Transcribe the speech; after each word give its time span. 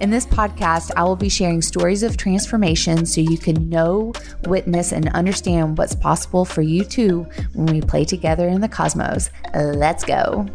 In 0.00 0.10
this 0.10 0.26
podcast, 0.26 0.90
I 0.96 1.04
will 1.04 1.16
be 1.16 1.28
sharing 1.28 1.62
stories 1.62 2.02
of 2.02 2.16
transformation 2.16 3.06
so 3.06 3.20
you 3.20 3.38
can 3.38 3.68
know, 3.68 4.12
witness, 4.46 4.92
and 4.92 5.08
understand 5.10 5.78
what's 5.78 5.94
possible 5.94 6.44
for 6.44 6.62
you 6.62 6.84
too 6.84 7.26
when 7.54 7.66
we 7.66 7.80
play 7.80 8.04
together 8.04 8.48
in 8.48 8.60
the 8.60 8.68
cosmos. 8.68 9.30
Let's 9.54 10.02
go. 10.04 10.46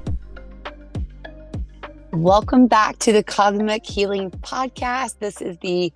Welcome 2.11 2.67
back 2.67 2.97
to 2.99 3.13
the 3.13 3.23
Cosmic 3.23 3.85
Healing 3.85 4.31
Podcast. 4.31 5.19
This 5.19 5.39
is 5.39 5.57
the 5.59 5.93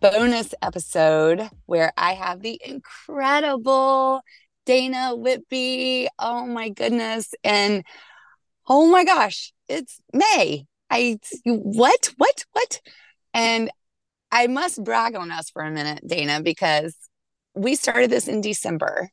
bonus 0.00 0.54
episode 0.62 1.48
where 1.66 1.92
I 1.96 2.14
have 2.14 2.40
the 2.40 2.60
incredible 2.64 4.22
Dana 4.64 5.14
Whitby. 5.14 6.08
Oh 6.18 6.46
my 6.46 6.70
goodness. 6.70 7.32
And 7.44 7.84
oh 8.66 8.90
my 8.90 9.04
gosh, 9.04 9.52
it's 9.68 10.00
May. 10.12 10.66
I 10.90 11.18
what 11.44 12.12
what 12.16 12.44
what 12.52 12.80
and 13.34 13.70
I 14.30 14.46
must 14.46 14.82
brag 14.84 15.14
on 15.14 15.30
us 15.30 15.50
for 15.50 15.62
a 15.62 15.70
minute, 15.70 16.06
Dana, 16.06 16.42
because 16.42 16.96
we 17.54 17.76
started 17.76 18.10
this 18.10 18.28
in 18.28 18.40
December 18.40 19.10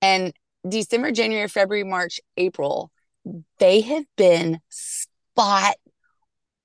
and 0.00 0.32
December, 0.68 1.10
January, 1.10 1.48
February, 1.48 1.84
March, 1.84 2.20
April, 2.36 2.90
they 3.58 3.80
have 3.80 4.04
been 4.16 4.60
spot 4.68 5.74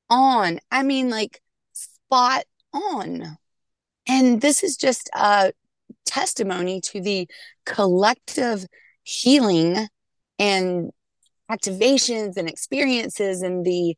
on. 0.10 0.60
I 0.72 0.84
mean, 0.84 1.10
like 1.10 1.42
spot 1.74 2.44
on. 2.74 3.38
And 4.08 4.42
this 4.42 4.64
is 4.64 4.78
just 4.78 5.10
a 5.14 5.52
testimony 6.06 6.80
to 6.82 7.02
the 7.02 7.28
collective 7.66 8.66
healing 9.04 9.88
and 10.40 10.92
activations 11.52 12.38
and 12.38 12.50
experiences 12.50 13.42
and 13.42 13.66
the 13.66 13.96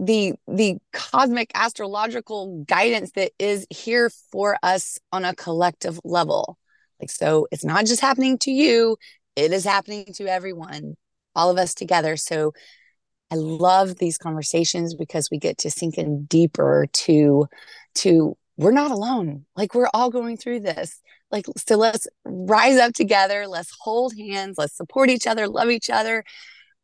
the 0.00 0.32
the 0.48 0.78
cosmic 0.92 1.50
astrological 1.54 2.64
guidance 2.66 3.12
that 3.12 3.32
is 3.38 3.66
here 3.70 4.10
for 4.32 4.56
us 4.62 4.98
on 5.12 5.24
a 5.24 5.34
collective 5.34 6.00
level. 6.04 6.58
Like 7.00 7.10
so 7.10 7.46
it's 7.52 7.64
not 7.64 7.86
just 7.86 8.00
happening 8.00 8.38
to 8.38 8.50
you 8.50 8.96
it 9.36 9.52
is 9.52 9.64
happening 9.64 10.06
to 10.14 10.26
everyone 10.26 10.96
all 11.36 11.50
of 11.50 11.58
us 11.58 11.74
together. 11.74 12.16
So 12.16 12.52
i 13.32 13.36
love 13.36 13.96
these 13.96 14.18
conversations 14.18 14.94
because 14.94 15.28
we 15.30 15.38
get 15.38 15.56
to 15.58 15.70
sink 15.70 15.98
in 15.98 16.24
deeper 16.24 16.88
to 16.92 17.46
to 17.96 18.36
we're 18.56 18.72
not 18.72 18.90
alone. 18.90 19.44
Like 19.56 19.74
we're 19.74 19.88
all 19.94 20.10
going 20.10 20.36
through 20.36 20.60
this. 20.60 21.00
Like 21.30 21.46
so 21.56 21.76
let's 21.76 22.08
rise 22.24 22.78
up 22.78 22.94
together. 22.94 23.46
Let's 23.46 23.74
hold 23.80 24.14
hands. 24.16 24.56
Let's 24.58 24.76
support 24.76 25.10
each 25.10 25.26
other 25.26 25.46
love 25.46 25.70
each 25.70 25.90
other 25.90 26.24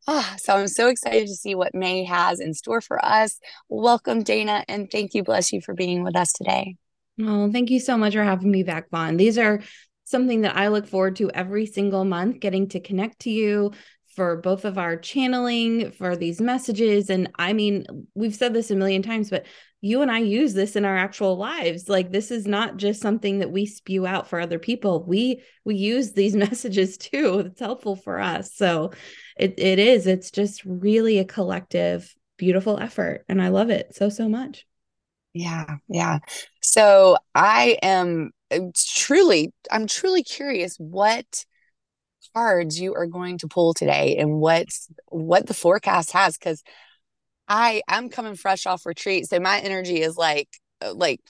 Ah, 0.09 0.35
so 0.37 0.53
I'm 0.53 0.69
so 0.69 0.87
excited 0.87 1.27
to 1.27 1.35
see 1.35 1.53
what 1.53 1.75
May 1.75 2.05
has 2.05 2.39
in 2.39 2.53
store 2.53 2.79
for 2.79 3.03
us. 3.03 3.39
Welcome, 3.67 4.23
Dana, 4.23 4.63
and 4.69 4.89
thank 4.89 5.13
you, 5.13 5.21
bless 5.21 5.51
you, 5.51 5.59
for 5.59 5.73
being 5.73 6.01
with 6.01 6.15
us 6.15 6.31
today. 6.31 6.77
Oh, 7.19 7.51
thank 7.51 7.69
you 7.69 7.81
so 7.81 7.97
much 7.97 8.13
for 8.13 8.23
having 8.23 8.49
me 8.49 8.63
back, 8.63 8.89
Vaughn. 8.89 9.17
These 9.17 9.37
are 9.37 9.59
something 10.05 10.41
that 10.41 10.55
I 10.55 10.69
look 10.69 10.87
forward 10.87 11.17
to 11.17 11.29
every 11.31 11.65
single 11.65 12.05
month, 12.05 12.39
getting 12.39 12.69
to 12.69 12.79
connect 12.79 13.19
to 13.21 13.29
you 13.29 13.73
for 14.15 14.37
both 14.37 14.63
of 14.63 14.77
our 14.77 14.95
channeling, 14.95 15.91
for 15.91 16.15
these 16.15 16.39
messages. 16.39 17.09
And 17.09 17.29
I 17.37 17.51
mean, 17.51 17.85
we've 18.15 18.33
said 18.33 18.53
this 18.53 18.71
a 18.71 18.75
million 18.75 19.01
times, 19.01 19.29
but 19.29 19.45
you 19.81 20.01
and 20.01 20.09
I 20.09 20.19
use 20.19 20.53
this 20.53 20.77
in 20.77 20.85
our 20.85 20.97
actual 20.97 21.37
lives. 21.37 21.89
Like 21.89 22.11
this 22.11 22.31
is 22.31 22.47
not 22.47 22.77
just 22.77 23.01
something 23.01 23.39
that 23.39 23.51
we 23.51 23.65
spew 23.65 24.07
out 24.07 24.27
for 24.27 24.39
other 24.39 24.57
people. 24.57 25.03
We 25.05 25.43
we 25.65 25.75
use 25.75 26.13
these 26.13 26.35
messages 26.47 26.97
too. 26.97 27.39
It's 27.39 27.59
helpful 27.59 27.97
for 27.97 28.19
us. 28.19 28.55
So 28.55 28.91
it 29.39 29.55
it 29.57 29.79
is. 29.79 30.07
It's 30.07 30.31
just 30.31 30.63
really 30.65 31.19
a 31.19 31.25
collective, 31.25 32.13
beautiful 32.37 32.79
effort. 32.79 33.25
And 33.29 33.41
I 33.41 33.49
love 33.49 33.69
it 33.69 33.95
so, 33.95 34.09
so 34.09 34.27
much. 34.29 34.65
Yeah. 35.33 35.77
Yeah. 35.87 36.19
So 36.61 37.17
I 37.35 37.77
am 37.81 38.31
uh, 38.51 38.59
truly, 38.75 39.53
I'm 39.71 39.87
truly 39.87 40.23
curious 40.23 40.77
what 40.77 41.45
cards 42.33 42.79
you 42.79 42.93
are 42.93 43.05
going 43.07 43.37
to 43.39 43.47
pull 43.47 43.73
today 43.73 44.17
and 44.17 44.39
what 44.39 44.67
what 45.07 45.47
the 45.47 45.53
forecast 45.53 46.11
has 46.11 46.37
because 46.37 46.63
I 47.47 47.81
I'm 47.87 48.09
coming 48.09 48.35
fresh 48.35 48.65
off 48.65 48.85
retreat, 48.85 49.27
so 49.27 49.39
my 49.39 49.59
energy 49.59 50.01
is 50.01 50.17
like 50.17 50.49
uh, 50.81 50.93
like 50.93 51.21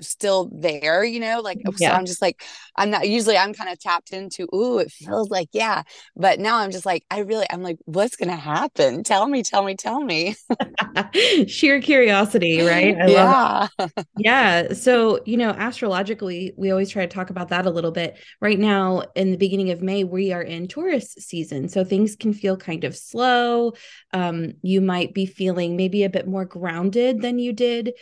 still 0.00 0.50
there, 0.52 1.04
you 1.04 1.20
know, 1.20 1.40
like 1.40 1.58
yeah. 1.78 1.90
so 1.90 1.94
I'm 1.94 2.06
just 2.06 2.22
like 2.22 2.42
I'm 2.76 2.90
not 2.90 3.08
usually 3.08 3.36
I'm 3.36 3.54
kind 3.54 3.70
of 3.70 3.78
tapped 3.78 4.12
into 4.12 4.48
ooh, 4.54 4.78
it 4.78 4.90
feels 4.90 5.30
like 5.30 5.48
yeah. 5.52 5.82
But 6.16 6.40
now 6.40 6.58
I'm 6.58 6.70
just 6.70 6.86
like, 6.86 7.04
I 7.10 7.20
really 7.20 7.46
I'm 7.50 7.62
like, 7.62 7.78
what's 7.84 8.16
gonna 8.16 8.36
happen? 8.36 9.02
Tell 9.04 9.26
me, 9.26 9.42
tell 9.42 9.62
me, 9.64 9.74
tell 9.74 10.00
me. 10.00 10.36
Sheer 11.46 11.80
curiosity, 11.80 12.62
right? 12.62 12.96
I 13.00 13.06
yeah. 13.06 13.68
yeah. 14.18 14.72
So, 14.72 15.20
you 15.24 15.36
know, 15.36 15.50
astrologically, 15.50 16.52
we 16.56 16.70
always 16.70 16.90
try 16.90 17.06
to 17.06 17.14
talk 17.14 17.30
about 17.30 17.48
that 17.48 17.66
a 17.66 17.70
little 17.70 17.92
bit. 17.92 18.18
Right 18.40 18.58
now, 18.58 19.02
in 19.14 19.30
the 19.30 19.36
beginning 19.36 19.70
of 19.70 19.82
May, 19.82 20.04
we 20.04 20.32
are 20.32 20.42
in 20.42 20.68
Taurus 20.68 21.14
season. 21.18 21.68
So 21.68 21.84
things 21.84 22.16
can 22.16 22.32
feel 22.32 22.56
kind 22.56 22.84
of 22.84 22.96
slow. 22.96 23.72
Um, 24.12 24.54
you 24.62 24.80
might 24.80 25.14
be 25.14 25.26
feeling 25.26 25.76
maybe 25.76 26.04
a 26.04 26.10
bit 26.10 26.26
more 26.26 26.44
grounded 26.44 27.20
than 27.20 27.38
you 27.38 27.52
did 27.52 27.92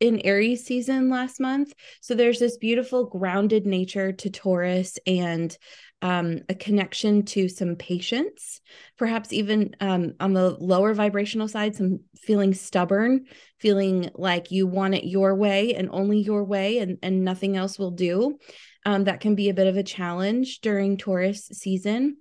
in 0.00 0.20
Aries 0.20 0.64
season 0.64 1.08
last 1.08 1.40
month. 1.40 1.72
So 2.00 2.14
there's 2.14 2.38
this 2.38 2.58
beautiful 2.58 3.06
grounded 3.06 3.66
nature 3.66 4.12
to 4.12 4.30
Taurus 4.30 4.98
and 5.06 5.56
um, 6.02 6.40
a 6.48 6.54
connection 6.54 7.24
to 7.24 7.48
some 7.48 7.76
patience, 7.76 8.60
perhaps 8.98 9.32
even 9.32 9.74
um, 9.80 10.12
on 10.20 10.34
the 10.34 10.50
lower 10.50 10.92
vibrational 10.92 11.48
side, 11.48 11.74
some 11.74 12.00
feeling 12.18 12.52
stubborn, 12.52 13.24
feeling 13.58 14.10
like 14.14 14.50
you 14.50 14.66
want 14.66 14.94
it 14.94 15.04
your 15.04 15.34
way 15.34 15.74
and 15.74 15.88
only 15.90 16.18
your 16.18 16.44
way 16.44 16.78
and, 16.78 16.98
and 17.02 17.24
nothing 17.24 17.56
else 17.56 17.78
will 17.78 17.92
do. 17.92 18.38
Um, 18.84 19.04
that 19.04 19.20
can 19.20 19.34
be 19.34 19.48
a 19.48 19.54
bit 19.54 19.66
of 19.66 19.76
a 19.76 19.82
challenge 19.82 20.60
during 20.60 20.96
Taurus 20.96 21.46
season. 21.52 22.18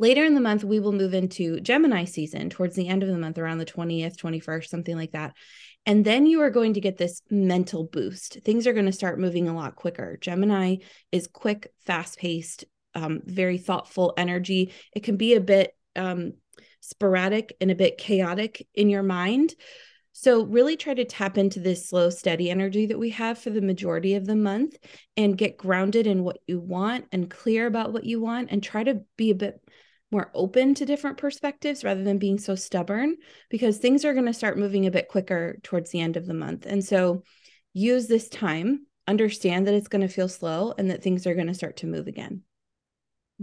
Later 0.00 0.24
in 0.24 0.34
the 0.34 0.40
month, 0.40 0.64
we 0.64 0.80
will 0.80 0.92
move 0.92 1.12
into 1.12 1.60
Gemini 1.60 2.06
season 2.06 2.48
towards 2.48 2.74
the 2.74 2.88
end 2.88 3.02
of 3.02 3.10
the 3.10 3.18
month, 3.18 3.36
around 3.36 3.58
the 3.58 3.66
20th, 3.66 4.16
21st, 4.16 4.66
something 4.66 4.96
like 4.96 5.12
that. 5.12 5.34
And 5.84 6.06
then 6.06 6.24
you 6.24 6.40
are 6.40 6.48
going 6.48 6.72
to 6.72 6.80
get 6.80 6.96
this 6.96 7.20
mental 7.28 7.84
boost. 7.84 8.38
Things 8.42 8.66
are 8.66 8.72
going 8.72 8.86
to 8.86 8.92
start 8.92 9.20
moving 9.20 9.46
a 9.46 9.54
lot 9.54 9.76
quicker. 9.76 10.16
Gemini 10.18 10.76
is 11.12 11.26
quick, 11.26 11.70
fast 11.84 12.18
paced, 12.18 12.64
um, 12.94 13.20
very 13.26 13.58
thoughtful 13.58 14.14
energy. 14.16 14.72
It 14.96 15.02
can 15.02 15.18
be 15.18 15.34
a 15.34 15.40
bit 15.40 15.76
um, 15.94 16.32
sporadic 16.80 17.54
and 17.60 17.70
a 17.70 17.74
bit 17.74 17.98
chaotic 17.98 18.66
in 18.74 18.88
your 18.88 19.02
mind. 19.02 19.54
So, 20.12 20.44
really 20.44 20.78
try 20.78 20.94
to 20.94 21.04
tap 21.04 21.36
into 21.36 21.60
this 21.60 21.90
slow, 21.90 22.08
steady 22.08 22.48
energy 22.48 22.86
that 22.86 22.98
we 22.98 23.10
have 23.10 23.38
for 23.38 23.50
the 23.50 23.60
majority 23.60 24.14
of 24.14 24.24
the 24.24 24.34
month 24.34 24.78
and 25.18 25.36
get 25.36 25.58
grounded 25.58 26.06
in 26.06 26.24
what 26.24 26.38
you 26.46 26.58
want 26.58 27.04
and 27.12 27.30
clear 27.30 27.66
about 27.66 27.92
what 27.92 28.04
you 28.04 28.18
want 28.18 28.48
and 28.50 28.62
try 28.62 28.82
to 28.82 29.02
be 29.18 29.30
a 29.30 29.34
bit 29.34 29.60
more 30.10 30.30
open 30.34 30.74
to 30.74 30.84
different 30.84 31.18
perspectives 31.18 31.84
rather 31.84 32.02
than 32.02 32.18
being 32.18 32.38
so 32.38 32.54
stubborn 32.54 33.16
because 33.48 33.78
things 33.78 34.04
are 34.04 34.12
going 34.12 34.26
to 34.26 34.32
start 34.32 34.58
moving 34.58 34.86
a 34.86 34.90
bit 34.90 35.08
quicker 35.08 35.58
towards 35.62 35.90
the 35.90 36.00
end 36.00 36.16
of 36.16 36.26
the 36.26 36.34
month. 36.34 36.66
And 36.66 36.84
so 36.84 37.22
use 37.72 38.08
this 38.08 38.28
time, 38.28 38.86
understand 39.06 39.66
that 39.66 39.74
it's 39.74 39.88
going 39.88 40.06
to 40.06 40.12
feel 40.12 40.28
slow 40.28 40.74
and 40.76 40.90
that 40.90 41.02
things 41.02 41.26
are 41.26 41.34
going 41.34 41.46
to 41.46 41.54
start 41.54 41.78
to 41.78 41.86
move 41.86 42.08
again. 42.08 42.42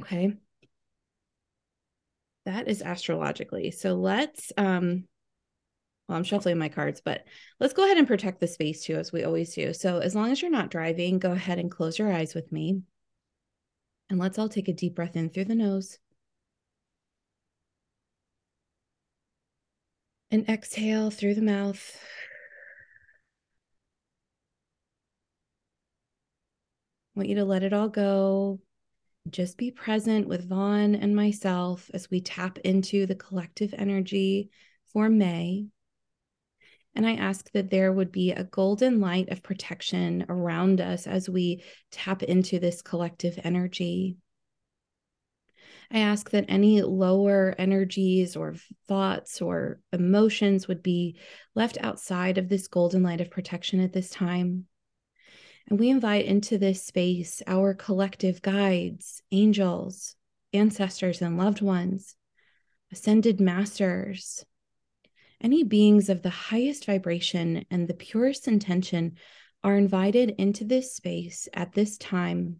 Okay. 0.02 0.34
That 2.46 2.68
is 2.68 2.82
astrologically. 2.82 3.72
So 3.72 3.94
let's 3.94 4.52
um 4.58 5.06
well, 6.08 6.18
I'm 6.18 6.24
shuffling 6.24 6.58
my 6.58 6.70
cards, 6.70 7.02
but 7.04 7.26
let's 7.60 7.74
go 7.74 7.84
ahead 7.84 7.98
and 7.98 8.08
protect 8.08 8.40
the 8.40 8.48
space 8.48 8.86
too, 8.86 8.96
as 8.96 9.12
we 9.12 9.26
always 9.26 9.54
do. 9.54 9.74
So, 9.74 10.00
as 10.00 10.16
long 10.16 10.32
as 10.32 10.42
you're 10.42 10.50
not 10.50 10.72
driving, 10.72 11.20
go 11.20 11.32
ahead 11.32 11.60
and 11.60 11.70
close 11.70 12.00
your 12.00 12.14
eyes 12.14 12.34
with 12.34 12.50
me. 12.50 12.82
And 14.10 14.18
let's 14.18 14.40
all 14.40 14.48
take 14.48 14.70
a 14.70 14.74
deep 14.74 14.96
breath 14.96 15.18
in 15.18 15.30
through 15.30 15.46
the 15.46 15.56
nose 15.56 16.00
And 20.30 20.48
exhale 20.50 21.10
through 21.10 21.36
the 21.36 21.42
mouth. 21.42 21.98
I 27.16 27.20
want 27.20 27.30
you 27.30 27.36
to 27.36 27.46
let 27.46 27.64
it 27.64 27.72
all 27.74 27.90
go. 27.90 28.60
Just 29.30 29.58
be 29.58 29.72
present 29.72 30.28
with 30.28 30.48
Vaughn 30.48 30.96
and 30.96 31.16
myself 31.16 31.90
as 31.94 32.12
we 32.12 32.22
tap 32.22 32.60
into 32.60 33.06
the 33.06 33.16
collective 33.16 33.74
energy 33.78 34.50
for 34.92 35.10
May. 35.10 35.68
And 36.94 37.08
I 37.08 37.14
ask 37.14 37.52
that 37.54 37.70
there 37.70 37.94
would 37.94 38.12
be 38.12 38.32
a 38.32 38.44
golden 38.44 39.00
light 39.00 39.30
of 39.30 39.44
protection 39.44 40.26
around 40.30 40.82
us 40.82 41.08
as 41.08 41.30
we 41.30 41.64
tap 41.92 42.22
into 42.24 42.60
this 42.60 42.82
collective 42.82 43.40
energy. 43.44 44.18
I 45.92 46.00
ask 46.00 46.32
that 46.32 46.46
any 46.48 46.82
lower 46.82 47.56
energies 47.58 48.36
or 48.36 48.56
thoughts 48.88 49.42
or 49.42 49.80
emotions 49.94 50.68
would 50.68 50.84
be 50.84 51.18
left 51.56 51.78
outside 51.82 52.38
of 52.38 52.50
this 52.50 52.68
golden 52.68 53.04
light 53.04 53.22
of 53.22 53.32
protection 53.32 53.80
at 53.80 53.94
this 53.94 54.10
time. 54.10 54.66
And 55.70 55.80
we 55.80 55.90
invite 55.90 56.26
into 56.26 56.58
this 56.58 56.86
space 56.86 57.42
our 57.48 57.74
collective 57.74 58.42
guides, 58.42 59.22
angels, 59.32 60.16
ancestors, 60.54 61.22
and 61.22 61.38
loved 61.38 61.62
ones, 61.62 62.16
ascended 62.92 63.40
masters, 63.40 64.46
any 65.42 65.64
beings 65.64 66.10
of 66.10 66.24
the 66.24 66.30
highest 66.30 66.86
vibration 66.86 67.66
and 67.70 67.88
the 67.88 67.94
purest 67.94 68.48
intention 68.48 69.18
are 69.64 69.78
invited 69.78 70.32
into 70.38 70.64
this 70.64 70.94
space 70.94 71.48
at 71.54 71.74
this 71.74 71.98
time 71.98 72.58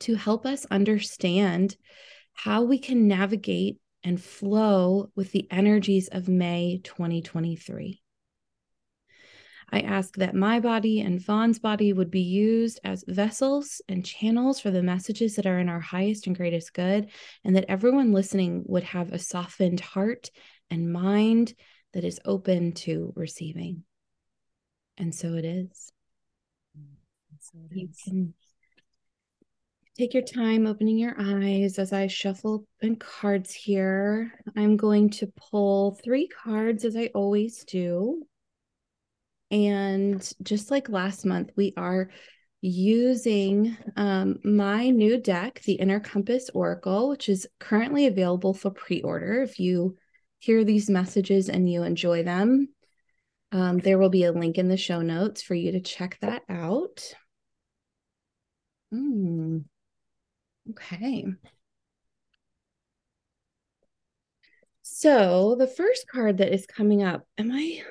to 0.00 0.14
help 0.14 0.46
us 0.46 0.64
understand 0.66 1.76
how 2.32 2.62
we 2.62 2.78
can 2.78 3.08
navigate 3.08 3.78
and 4.04 4.20
flow 4.20 5.10
with 5.14 5.32
the 5.32 5.46
energies 5.50 6.08
of 6.08 6.28
May 6.28 6.80
2023. 6.82 8.00
I 9.74 9.80
ask 9.80 10.16
that 10.16 10.34
my 10.34 10.60
body 10.60 11.00
and 11.00 11.18
Vaughn's 11.18 11.58
body 11.58 11.94
would 11.94 12.10
be 12.10 12.20
used 12.20 12.78
as 12.84 13.04
vessels 13.08 13.80
and 13.88 14.04
channels 14.04 14.60
for 14.60 14.70
the 14.70 14.82
messages 14.82 15.36
that 15.36 15.46
are 15.46 15.58
in 15.58 15.70
our 15.70 15.80
highest 15.80 16.26
and 16.26 16.36
greatest 16.36 16.74
good, 16.74 17.08
and 17.42 17.56
that 17.56 17.64
everyone 17.68 18.12
listening 18.12 18.64
would 18.66 18.82
have 18.82 19.12
a 19.12 19.18
softened 19.18 19.80
heart 19.80 20.30
and 20.68 20.92
mind 20.92 21.54
that 21.94 22.04
is 22.04 22.20
open 22.24 22.72
to 22.72 23.14
receiving. 23.16 23.84
And 24.98 25.14
so 25.14 25.34
it 25.34 25.44
is. 25.46 25.90
So 27.40 27.58
it 27.70 27.76
you 27.76 27.88
is. 27.90 28.00
can 28.04 28.34
take 29.98 30.14
your 30.14 30.22
time 30.22 30.66
opening 30.66 30.98
your 30.98 31.14
eyes 31.18 31.78
as 31.78 31.92
I 31.92 32.06
shuffle 32.06 32.66
in 32.80 32.96
cards 32.96 33.52
here. 33.52 34.32
I'm 34.56 34.76
going 34.76 35.10
to 35.10 35.32
pull 35.50 35.98
three 36.02 36.28
cards 36.28 36.84
as 36.84 36.96
I 36.96 37.10
always 37.14 37.64
do. 37.64 38.22
And 39.50 40.32
just 40.42 40.70
like 40.70 40.88
last 40.88 41.26
month, 41.26 41.50
we 41.56 41.74
are 41.76 42.08
using 42.62 43.76
um, 43.96 44.38
my 44.44 44.88
new 44.88 45.20
deck, 45.20 45.60
the 45.64 45.74
Inner 45.74 46.00
Compass 46.00 46.48
Oracle, 46.54 47.10
which 47.10 47.28
is 47.28 47.46
currently 47.60 48.06
available 48.06 48.54
for 48.54 48.70
pre 48.70 49.02
order. 49.02 49.42
If 49.42 49.58
you 49.58 49.98
hear 50.38 50.64
these 50.64 50.88
messages 50.88 51.50
and 51.50 51.70
you 51.70 51.82
enjoy 51.82 52.22
them, 52.22 52.68
um, 53.50 53.78
there 53.78 53.98
will 53.98 54.08
be 54.08 54.24
a 54.24 54.32
link 54.32 54.56
in 54.56 54.68
the 54.68 54.78
show 54.78 55.02
notes 55.02 55.42
for 55.42 55.54
you 55.54 55.72
to 55.72 55.80
check 55.80 56.16
that 56.22 56.42
out. 56.48 57.12
Mm. 58.94 59.64
Okay. 60.70 61.26
So 64.82 65.56
the 65.58 65.66
first 65.66 66.06
card 66.08 66.38
that 66.38 66.52
is 66.52 66.66
coming 66.66 67.02
up, 67.02 67.26
am 67.38 67.50
I 67.50 67.82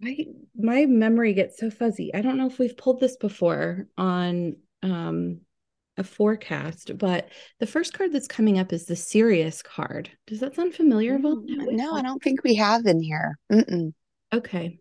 my 0.00 0.16
my 0.56 0.86
memory 0.86 1.34
gets 1.34 1.58
so 1.58 1.70
fuzzy. 1.70 2.12
I 2.14 2.20
don't 2.20 2.36
know 2.36 2.46
if 2.46 2.58
we've 2.58 2.76
pulled 2.76 3.00
this 3.00 3.16
before 3.16 3.86
on 3.96 4.56
um 4.82 5.40
a 5.96 6.04
forecast, 6.04 6.98
but 6.98 7.28
the 7.60 7.66
first 7.66 7.94
card 7.94 8.12
that's 8.12 8.26
coming 8.26 8.58
up 8.58 8.72
is 8.72 8.86
the 8.86 8.96
Sirius 8.96 9.62
card. 9.62 10.10
Does 10.26 10.40
that 10.40 10.56
sound 10.56 10.74
familiar? 10.74 11.18
No, 11.18 11.40
no 11.44 11.94
I 11.94 12.02
don't 12.02 12.22
think 12.22 12.42
we 12.42 12.56
have 12.56 12.84
in 12.86 13.00
here. 13.00 13.38
Mm-mm. 13.52 13.92
Okay. 14.32 14.80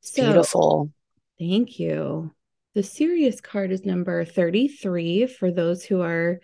So, 0.00 0.24
Beautiful. 0.24 0.92
Thank 1.38 1.78
you. 1.78 2.34
The 2.74 2.82
Sirius 2.82 3.40
card 3.40 3.70
is 3.70 3.84
number 3.84 4.24
33 4.24 5.26
for 5.26 5.50
those 5.50 5.84
who 5.84 6.00
are 6.00 6.40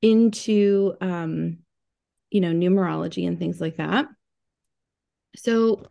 into 0.00 0.94
um, 1.00 1.58
you 2.30 2.40
know, 2.40 2.52
numerology 2.52 3.26
and 3.26 3.38
things 3.38 3.60
like 3.60 3.76
that. 3.76 4.06
So 5.36 5.86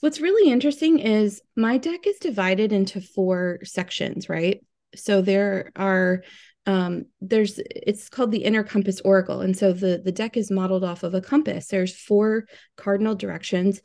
what's 0.00 0.20
really 0.20 0.50
interesting 0.50 0.98
is 0.98 1.40
my 1.56 1.78
deck 1.78 2.06
is 2.06 2.18
divided 2.18 2.72
into 2.72 3.00
four 3.00 3.60
sections, 3.64 4.28
right? 4.28 4.60
so 4.96 5.22
there 5.22 5.70
are 5.76 6.22
um 6.66 7.04
there's 7.20 7.58
it's 7.58 8.08
called 8.08 8.30
the 8.30 8.44
inner 8.44 8.62
compass 8.62 9.00
oracle 9.02 9.40
and 9.40 9.56
so 9.56 9.72
the 9.72 10.00
the 10.02 10.12
deck 10.12 10.36
is 10.36 10.50
modeled 10.50 10.84
off 10.84 11.02
of 11.02 11.14
a 11.14 11.20
compass 11.20 11.66
there's 11.66 11.94
four 11.94 12.46
cardinal 12.76 13.14
directions 13.14 13.80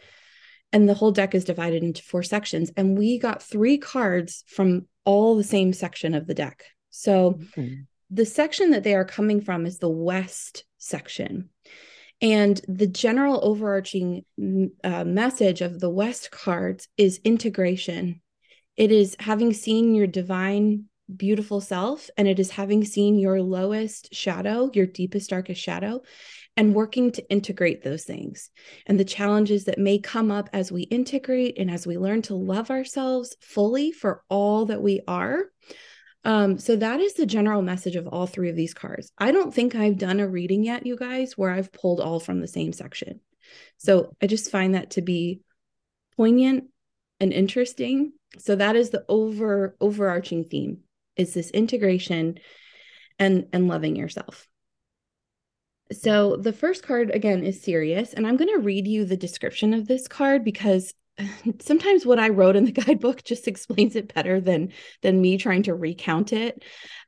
and 0.72 0.88
the 0.88 0.94
whole 0.94 1.12
deck 1.12 1.34
is 1.34 1.44
divided 1.44 1.84
into 1.84 2.04
four 2.04 2.24
sections 2.24 2.72
and 2.78 2.98
we 2.98 3.20
got 3.20 3.44
three 3.44 3.78
cards 3.78 4.44
from 4.48 4.86
all 5.10 5.36
the 5.36 5.44
same 5.44 5.74
section 5.74 6.14
of 6.14 6.28
the 6.28 6.36
deck. 6.36 6.66
So 6.92 7.40
mm-hmm. 7.58 7.82
the 8.12 8.28
section 8.28 8.70
that 8.72 8.84
they 8.84 8.94
are 8.94 9.06
coming 9.06 9.42
from 9.42 9.66
is 9.66 9.80
the 9.80 9.90
west 9.90 10.66
section. 10.78 11.50
And 12.22 12.62
the 12.68 12.86
general 12.86 13.40
overarching 13.42 14.24
uh, 14.84 15.06
message 15.06 15.62
of 15.62 15.80
the 15.80 15.90
west 15.90 16.30
cards 16.30 16.88
is 16.96 17.22
integration. 17.24 18.22
It 18.78 18.92
is 18.92 19.16
having 19.20 19.52
seen 19.52 19.96
your 19.96 20.06
divine 20.06 20.86
beautiful 21.16 21.60
self 21.60 22.12
and 22.16 22.28
it 22.28 22.38
is 22.38 22.52
having 22.52 22.86
seen 22.86 23.18
your 23.18 23.42
lowest 23.42 24.14
shadow, 24.14 24.70
your 24.76 24.86
deepest, 24.86 25.32
darkest 25.32 25.60
shadow, 25.60 26.02
and 26.60 26.76
working 26.76 27.10
to 27.10 27.26
integrate 27.30 27.86
those 27.86 28.04
things 28.04 28.50
and 28.86 29.00
the 29.00 29.06
challenges 29.06 29.64
that 29.64 29.80
may 29.80 29.98
come 29.98 30.30
up 30.30 30.50
as 30.52 30.74
we 30.74 30.82
integrate 30.82 31.58
and 31.58 31.72
as 31.72 31.88
we 31.88 31.98
learn 31.98 32.22
to 32.22 32.36
love 32.36 32.70
ourselves 32.70 33.34
fully 33.40 33.94
for 33.94 34.26
all 34.28 34.66
that 34.66 34.82
we 34.82 35.00
are. 35.08 35.46
Um, 36.26 36.58
so 36.58 36.76
that 36.76 37.00
is 37.00 37.14
the 37.14 37.26
general 37.26 37.62
message 37.62 37.96
of 37.96 38.08
all 38.08 38.28
three 38.28 38.50
of 38.50 38.58
these 38.58 38.74
cards. 38.74 39.10
I 39.18 39.32
don't 39.32 39.54
think 39.56 39.74
I've 39.74 39.98
done 39.98 40.20
a 40.20 40.28
reading 40.28 40.66
yet, 40.66 40.86
you 40.86 40.98
guys, 40.98 41.38
where 41.38 41.50
I've 41.50 41.72
pulled 41.72 42.02
all 42.02 42.20
from 42.20 42.42
the 42.42 42.48
same 42.48 42.74
section. 42.74 43.22
So 43.78 44.18
I 44.22 44.28
just 44.28 44.52
find 44.52 44.76
that 44.76 44.90
to 44.92 45.02
be 45.02 45.40
poignant 46.18 46.66
and 47.22 47.32
interesting. 47.32 48.12
So 48.38 48.58
that 48.58 48.76
is 48.76 48.90
the 48.90 49.06
over 49.08 49.78
overarching 49.80 50.44
theme 50.44 50.80
is 51.16 51.34
this 51.34 51.52
integration 51.52 52.38
and 53.18 53.48
and 53.54 53.70
loving 53.70 53.96
yourself 53.96 54.50
so 55.92 56.36
the 56.36 56.54
first 56.54 56.84
card 56.84 57.12
again 57.12 57.44
is 57.44 57.62
Sirius 57.62 58.14
and 58.14 58.28
i'm 58.28 58.38
going 58.38 58.54
to 58.54 58.60
read 58.60 58.88
you 58.88 59.06
the 59.06 59.18
description 59.18 59.74
of 59.74 59.88
this 59.88 60.08
card 60.08 60.44
because 60.44 60.94
sometimes 61.60 62.06
what 62.06 62.20
i 62.20 62.30
wrote 62.30 62.56
in 62.56 62.66
the 62.66 62.72
guidebook 62.84 63.24
just 63.24 63.48
explains 63.48 63.96
it 63.96 64.14
better 64.14 64.40
than 64.40 64.72
than 65.02 65.22
me 65.22 65.38
trying 65.38 65.64
to 65.64 65.74
recount 65.74 66.34
it. 66.34 66.64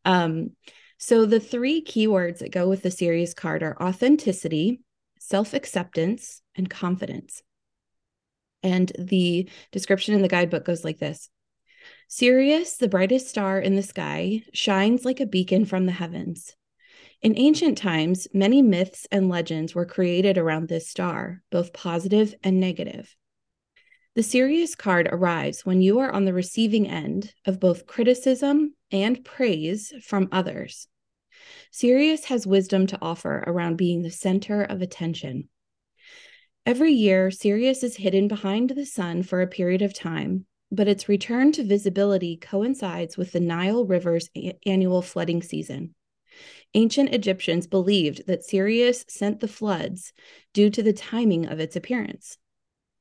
Um, 0.05 0.51
so 0.97 1.25
the 1.25 1.39
three 1.39 1.83
keywords 1.83 2.39
that 2.39 2.51
go 2.51 2.69
with 2.69 2.83
the 2.83 2.91
Sirius 2.91 3.33
card 3.33 3.63
are 3.63 3.81
authenticity 3.81 4.81
self-acceptance 5.19 6.41
and 6.55 6.69
confidence. 6.69 7.41
And 8.63 8.91
the 8.99 9.49
description 9.71 10.13
in 10.13 10.21
the 10.21 10.27
guidebook 10.27 10.65
goes 10.65 10.83
like 10.83 10.99
this. 10.99 11.29
Sirius, 12.07 12.77
the 12.77 12.87
brightest 12.87 13.27
star 13.27 13.59
in 13.59 13.75
the 13.75 13.81
sky, 13.81 14.43
shines 14.53 15.05
like 15.05 15.19
a 15.19 15.25
beacon 15.25 15.65
from 15.65 15.85
the 15.85 15.91
heavens. 15.91 16.55
In 17.21 17.37
ancient 17.37 17.77
times, 17.77 18.27
many 18.33 18.63
myths 18.63 19.05
and 19.11 19.29
legends 19.29 19.75
were 19.75 19.85
created 19.85 20.39
around 20.39 20.67
this 20.67 20.89
star, 20.89 21.43
both 21.51 21.71
positive 21.71 22.33
and 22.43 22.59
negative. 22.59 23.15
The 24.15 24.23
Sirius 24.23 24.73
card 24.73 25.07
arrives 25.11 25.63
when 25.63 25.81
you 25.81 25.99
are 25.99 26.11
on 26.11 26.25
the 26.25 26.33
receiving 26.33 26.89
end 26.89 27.33
of 27.45 27.59
both 27.59 27.85
criticism 27.85 28.73
and 28.91 29.23
praise 29.23 29.93
from 30.03 30.29
others. 30.31 30.87
Sirius 31.71 32.25
has 32.25 32.47
wisdom 32.47 32.87
to 32.87 32.97
offer 33.01 33.43
around 33.45 33.77
being 33.77 34.01
the 34.01 34.09
center 34.09 34.63
of 34.63 34.81
attention. 34.81 35.47
Every 36.65 36.91
year, 36.91 37.29
Sirius 37.29 37.83
is 37.83 37.97
hidden 37.97 38.27
behind 38.27 38.71
the 38.71 38.85
sun 38.85 39.21
for 39.21 39.41
a 39.41 39.47
period 39.47 39.83
of 39.83 39.93
time, 39.93 40.47
but 40.71 40.87
its 40.87 41.07
return 41.07 41.51
to 41.53 41.63
visibility 41.63 42.35
coincides 42.35 43.15
with 43.15 43.31
the 43.31 43.39
Nile 43.39 43.85
River's 43.85 44.29
a- 44.35 44.57
annual 44.65 45.03
flooding 45.03 45.43
season. 45.43 45.93
Ancient 46.73 47.13
Egyptians 47.13 47.67
believed 47.67 48.27
that 48.27 48.45
Sirius 48.45 49.05
sent 49.09 49.39
the 49.39 49.47
floods 49.47 50.13
due 50.53 50.69
to 50.69 50.81
the 50.81 50.93
timing 50.93 51.45
of 51.45 51.59
its 51.59 51.75
appearance. 51.75 52.37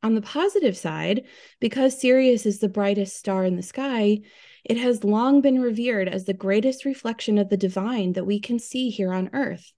On 0.03 0.15
the 0.15 0.23
positive 0.23 0.77
side, 0.77 1.27
because 1.61 2.01
Sirius 2.01 2.47
is 2.47 2.59
the 2.59 2.69
brightest 2.69 3.17
star 3.17 3.45
in 3.45 3.57
the 3.57 3.63
sky, 3.63 4.21
it 4.65 4.77
has 4.77 5.05
long 5.05 5.41
been 5.41 5.61
revered 5.61 6.09
as 6.09 6.25
the 6.25 6.35
greatest 6.35 6.85
reflection 6.85 7.39
of 7.39 7.49
the 7.49 7.57
divine 7.57 8.15
that 8.15 8.27
we 8.27 8.41
can 8.41 8.59
see 8.59 8.91
here 8.91 9.13
on 9.13 9.31
Earth. 9.33 9.73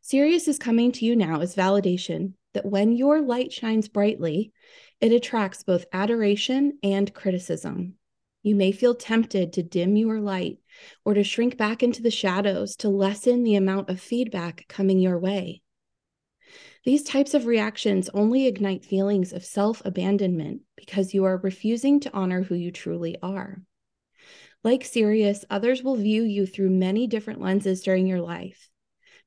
Sirius 0.00 0.48
is 0.48 0.58
coming 0.58 0.92
to 0.92 1.04
you 1.04 1.16
now 1.16 1.40
as 1.40 1.54
validation 1.54 2.34
that 2.54 2.64
when 2.64 2.92
your 2.92 3.20
light 3.20 3.52
shines 3.52 3.88
brightly, 3.88 4.52
it 5.00 5.12
attracts 5.12 5.62
both 5.62 5.84
adoration 5.92 6.78
and 6.82 7.12
criticism. 7.12 7.94
You 8.42 8.54
may 8.54 8.72
feel 8.72 8.94
tempted 8.94 9.52
to 9.54 9.62
dim 9.62 9.96
your 9.96 10.20
light 10.20 10.58
or 11.04 11.14
to 11.14 11.24
shrink 11.24 11.56
back 11.56 11.82
into 11.82 12.02
the 12.02 12.10
shadows 12.10 12.76
to 12.76 12.88
lessen 12.88 13.42
the 13.42 13.54
amount 13.54 13.88
of 13.88 14.00
feedback 14.00 14.66
coming 14.68 14.98
your 14.98 15.18
way. 15.18 15.62
These 16.84 17.02
types 17.02 17.34
of 17.34 17.46
reactions 17.46 18.08
only 18.14 18.46
ignite 18.46 18.84
feelings 18.84 19.32
of 19.32 19.44
self 19.44 19.82
abandonment 19.84 20.62
because 20.76 21.14
you 21.14 21.24
are 21.24 21.36
refusing 21.38 22.00
to 22.00 22.12
honor 22.12 22.42
who 22.42 22.54
you 22.54 22.70
truly 22.70 23.16
are. 23.22 23.62
Like 24.62 24.84
Sirius, 24.84 25.44
others 25.50 25.82
will 25.82 25.96
view 25.96 26.22
you 26.22 26.46
through 26.46 26.70
many 26.70 27.06
different 27.06 27.40
lenses 27.40 27.82
during 27.82 28.06
your 28.06 28.20
life. 28.20 28.70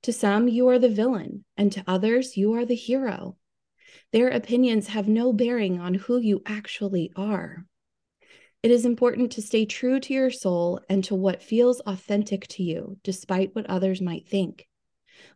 To 0.03 0.13
some, 0.13 0.48
you 0.48 0.70
are 0.70 0.79
the 0.79 0.89
villain, 0.89 1.44
and 1.58 1.72
to 1.74 1.84
others, 1.86 2.38
you 2.38 2.53
are 2.53 2.65
the 2.65 2.75
hero. 2.75 3.36
Their 4.12 4.29
opinions 4.29 4.88
have 4.88 5.08
no 5.08 5.34
bearing 5.34 5.79
on 5.79 5.96
who 5.96 6.20
you 6.20 6.41
actually 6.46 7.12
are. 7.15 7.65
It 8.62 8.72
is 8.72 8.86
important 8.86 9.32
to 9.34 9.42
stay 9.42 9.66
true 9.66 10.01
to 10.01 10.13
your 10.13 10.32
soul 10.32 10.82
and 10.89 11.01
to 11.06 11.16
what 11.16 11.42
feels 11.42 11.80
authentic 11.82 12.46
to 12.50 12.63
you, 12.63 12.98
despite 13.04 13.56
what 13.56 13.66
others 13.68 14.01
might 14.01 14.28
think. 14.28 14.68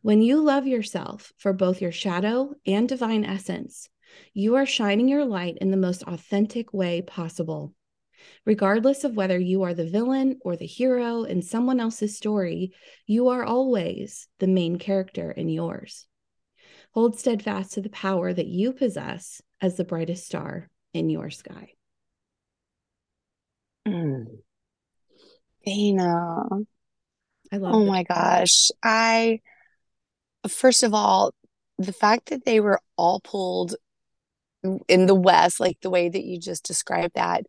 When 0.01 0.22
you 0.22 0.42
love 0.42 0.68
yourself 0.68 1.32
for 1.38 1.53
both 1.53 1.82
your 1.82 1.94
shadow 1.94 2.53
and 2.68 2.88
divine 2.88 3.24
essence, 3.24 3.88
you 4.34 4.56
are 4.56 4.65
shining 4.65 5.08
your 5.08 5.24
light 5.24 5.58
in 5.62 5.72
the 5.72 5.77
most 5.77 6.03
authentic 6.03 6.74
way 6.74 7.01
possible. 7.01 7.74
Regardless 8.46 9.06
of 9.06 9.15
whether 9.15 9.39
you 9.39 9.63
are 9.63 9.74
the 9.74 9.89
villain 9.89 10.39
or 10.42 10.58
the 10.58 10.65
hero 10.65 11.24
in 11.24 11.42
someone 11.42 11.80
else's 11.80 12.18
story, 12.18 12.74
you 13.08 13.30
are 13.30 13.46
always 13.46 14.27
the 14.39 14.48
main 14.48 14.77
character 14.77 15.32
in 15.32 15.48
yours. 15.48 16.08
Hold 16.92 17.18
steadfast 17.18 17.72
to 17.74 17.82
the 17.82 17.89
power 17.89 18.34
that 18.34 18.48
you 18.48 18.74
possess 18.74 19.42
as 19.62 19.77
the 19.77 19.86
brightest 19.86 20.25
star 20.25 20.70
in 20.94 21.10
your 21.10 21.30
sky. 21.30 21.72
Mm. 23.87 24.25
Dana. 25.65 26.43
I 27.51 27.57
love 27.57 27.75
Oh 27.75 27.85
my 27.85 28.03
gosh. 28.03 28.69
I, 28.83 29.41
first 30.47 30.83
of 30.83 30.93
all, 30.93 31.33
the 31.77 31.93
fact 31.93 32.29
that 32.29 32.45
they 32.45 32.59
were 32.59 32.79
all 32.97 33.19
pulled 33.19 33.75
in 34.87 35.05
the 35.05 35.15
West, 35.15 35.59
like 35.59 35.79
the 35.81 35.89
way 35.89 36.09
that 36.09 36.23
you 36.23 36.39
just 36.39 36.65
described 36.65 37.15
that, 37.15 37.43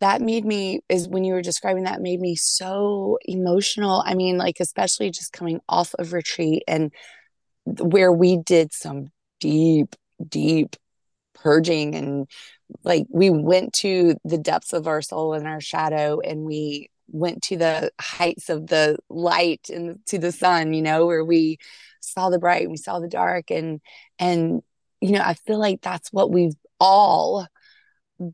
that 0.00 0.20
made 0.20 0.44
me, 0.44 0.80
is 0.88 1.08
when 1.08 1.24
you 1.24 1.32
were 1.32 1.42
describing 1.42 1.84
that, 1.84 2.00
made 2.00 2.20
me 2.20 2.36
so 2.36 3.18
emotional. 3.22 4.02
I 4.04 4.14
mean, 4.14 4.38
like, 4.38 4.56
especially 4.60 5.10
just 5.10 5.32
coming 5.32 5.60
off 5.68 5.94
of 5.98 6.12
retreat 6.12 6.62
and 6.68 6.92
where 7.64 8.12
we 8.12 8.36
did 8.36 8.72
some 8.72 9.08
deep, 9.40 9.96
deep 10.26 10.76
purging 11.48 11.94
and 11.94 12.28
like 12.84 13.06
we 13.08 13.30
went 13.30 13.72
to 13.72 14.14
the 14.22 14.36
depths 14.36 14.74
of 14.74 14.86
our 14.86 15.00
soul 15.00 15.32
and 15.32 15.46
our 15.46 15.62
shadow 15.62 16.20
and 16.20 16.44
we 16.44 16.90
went 17.10 17.42
to 17.42 17.56
the 17.56 17.90
heights 17.98 18.50
of 18.50 18.66
the 18.66 18.98
light 19.08 19.70
and 19.70 19.98
to 20.04 20.18
the 20.18 20.30
sun 20.30 20.74
you 20.74 20.82
know 20.82 21.06
where 21.06 21.24
we 21.24 21.56
saw 22.00 22.28
the 22.28 22.38
bright 22.38 22.62
and 22.62 22.70
we 22.70 22.76
saw 22.76 23.00
the 23.00 23.08
dark. 23.08 23.50
And 23.50 23.80
and 24.18 24.60
you 25.00 25.12
know 25.12 25.22
i 25.24 25.32
feel 25.32 25.58
like 25.58 25.80
that's 25.80 26.12
what 26.12 26.30
we've 26.30 26.56
all 26.78 27.46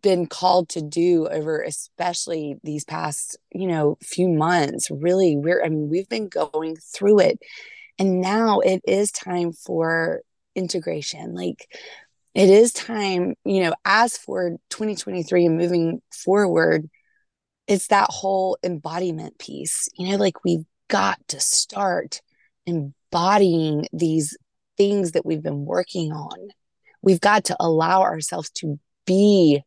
been 0.02 0.26
called 0.26 0.68
to 0.70 0.82
do 0.82 1.28
over 1.28 1.62
especially 1.62 2.56
these 2.64 2.84
past 2.84 3.38
you 3.52 3.68
know 3.68 3.96
few 4.02 4.28
months. 4.28 4.90
Really 4.90 5.36
we're 5.36 5.62
i 5.62 5.68
mean 5.68 5.88
we've 5.88 6.08
been 6.08 6.28
going 6.28 6.74
through 6.76 7.20
it. 7.20 7.38
And 7.96 8.20
now 8.20 8.58
it 8.58 8.80
is 8.88 9.12
time 9.12 9.52
for 9.52 10.22
integration. 10.54 11.34
Like 11.34 11.68
it 12.34 12.50
is 12.50 12.72
time, 12.72 13.34
you 13.44 13.62
know, 13.62 13.74
as 13.84 14.18
for 14.18 14.56
2023 14.70 15.46
and 15.46 15.56
moving 15.56 16.02
forward, 16.12 16.88
it's 17.66 17.86
that 17.88 18.08
whole 18.10 18.58
embodiment 18.62 19.38
piece. 19.38 19.88
You 19.96 20.10
know, 20.10 20.16
like 20.16 20.44
we've 20.44 20.64
got 20.88 21.18
to 21.28 21.40
start 21.40 22.20
embodying 22.66 23.86
these 23.92 24.36
things 24.76 25.12
that 25.12 25.24
we've 25.24 25.42
been 25.42 25.64
working 25.64 26.12
on. 26.12 26.48
We've 27.02 27.20
got 27.20 27.44
to 27.44 27.56
allow 27.60 28.02
ourselves 28.02 28.50
to 28.56 28.80
be 29.06 29.62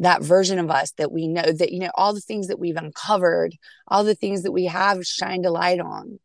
that 0.00 0.22
version 0.22 0.58
of 0.58 0.70
us 0.70 0.92
that 0.92 1.12
we 1.12 1.28
know 1.28 1.42
that, 1.42 1.72
you 1.72 1.78
know, 1.78 1.90
all 1.94 2.14
the 2.14 2.20
things 2.20 2.48
that 2.48 2.58
we've 2.58 2.76
uncovered, 2.76 3.54
all 3.86 4.02
the 4.02 4.14
things 4.14 4.42
that 4.42 4.52
we 4.52 4.64
have 4.64 5.06
shined 5.06 5.46
a 5.46 5.50
light 5.50 5.78
on. 5.78 6.18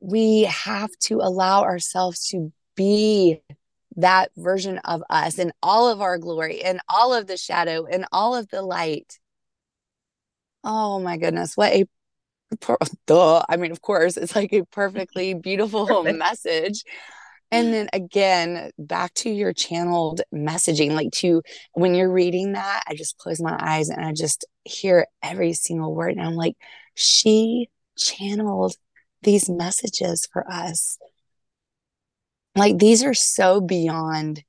We 0.00 0.42
have 0.42 0.90
to 1.04 1.16
allow 1.16 1.62
ourselves 1.62 2.28
to 2.28 2.52
be 2.74 3.40
that 3.98 4.30
version 4.36 4.78
of 4.78 5.02
us 5.10 5.38
in 5.38 5.52
all 5.62 5.88
of 5.88 6.00
our 6.00 6.18
glory 6.18 6.62
and 6.62 6.80
all 6.88 7.12
of 7.12 7.26
the 7.26 7.36
shadow 7.36 7.84
and 7.84 8.06
all 8.12 8.34
of 8.34 8.48
the 8.48 8.62
light. 8.62 9.18
Oh 10.62 11.00
my 11.00 11.16
goodness, 11.16 11.56
what 11.56 11.72
a 11.72 11.84
duh. 13.06 13.44
I 13.48 13.56
mean, 13.56 13.72
of 13.72 13.82
course, 13.82 14.16
it's 14.16 14.36
like 14.36 14.52
a 14.52 14.64
perfectly 14.66 15.34
beautiful 15.42 15.86
Perfect. 15.86 16.18
message. 16.18 16.84
And 17.50 17.72
then 17.72 17.88
again, 17.92 18.70
back 18.78 19.14
to 19.14 19.30
your 19.30 19.52
channeled 19.52 20.20
messaging, 20.32 20.92
like 20.92 21.10
to 21.14 21.42
when 21.72 21.94
you're 21.94 22.12
reading 22.12 22.52
that, 22.52 22.84
I 22.86 22.94
just 22.94 23.18
close 23.18 23.40
my 23.40 23.56
eyes 23.58 23.88
and 23.88 24.04
I 24.04 24.12
just 24.12 24.44
hear 24.64 25.06
every 25.22 25.54
single 25.54 25.94
word. 25.94 26.12
And 26.12 26.20
I'm 26.20 26.34
like, 26.34 26.56
she 26.94 27.68
channeled 27.96 28.76
these 29.22 29.48
messages 29.48 30.28
for 30.30 30.48
us 30.48 30.98
like 32.58 32.78
these 32.78 33.04
are 33.04 33.14
so 33.14 33.60
beyond 33.60 34.42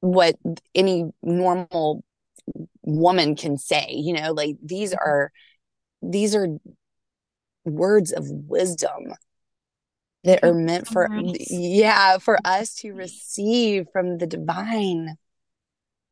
what 0.00 0.36
any 0.74 1.10
normal 1.22 2.04
woman 2.82 3.36
can 3.36 3.58
say 3.58 3.86
you 3.90 4.12
know? 4.12 4.32
Like 4.32 4.56
these 4.62 4.90
mm-hmm. 4.90 5.08
are 5.08 5.32
these 6.02 6.34
are 6.34 6.48
words 7.64 8.12
of 8.12 8.28
wisdom 8.28 9.12
that 10.24 10.44
are 10.44 10.54
meant 10.54 10.88
for 10.88 11.08
yeah 11.50 12.18
for 12.18 12.38
us 12.44 12.74
to 12.76 12.88
mm-hmm. 12.88 12.98
receive 12.98 13.86
from 13.92 14.18
the 14.18 14.26
divine. 14.26 15.16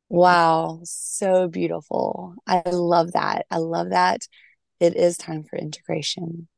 Wow 0.09 0.81
so 0.85 1.49
beautiful. 1.49 2.35
I 2.47 2.63
love 2.71 3.13
that. 3.13 3.47
I 3.51 3.59
love 3.59 3.91
that 3.91 4.21
it 4.81 4.97
is 4.97 5.17
time 5.17 5.45
for 5.45 5.57
integration 5.59 6.49